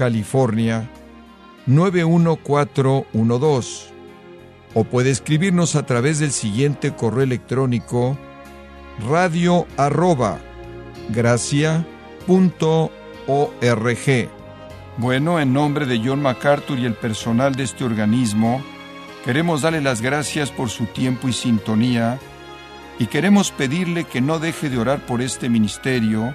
California, 0.00 0.88
91412. 1.66 3.92
O 4.72 4.84
puede 4.84 5.10
escribirnos 5.10 5.76
a 5.76 5.84
través 5.84 6.20
del 6.20 6.30
siguiente 6.30 6.92
correo 6.92 7.24
electrónico 7.24 8.16
radio 9.06 9.66
arroba 9.76 10.38
Bueno, 14.96 15.38
en 15.38 15.52
nombre 15.52 15.84
de 15.84 16.00
John 16.02 16.22
MacArthur 16.22 16.78
y 16.78 16.86
el 16.86 16.94
personal 16.94 17.54
de 17.54 17.64
este 17.64 17.84
organismo, 17.84 18.62
queremos 19.26 19.60
darle 19.60 19.82
las 19.82 20.00
gracias 20.00 20.50
por 20.50 20.70
su 20.70 20.86
tiempo 20.86 21.28
y 21.28 21.34
sintonía 21.34 22.18
y 22.98 23.08
queremos 23.08 23.50
pedirle 23.50 24.04
que 24.04 24.22
no 24.22 24.38
deje 24.38 24.70
de 24.70 24.78
orar 24.78 25.04
por 25.04 25.20
este 25.20 25.50
ministerio, 25.50 26.34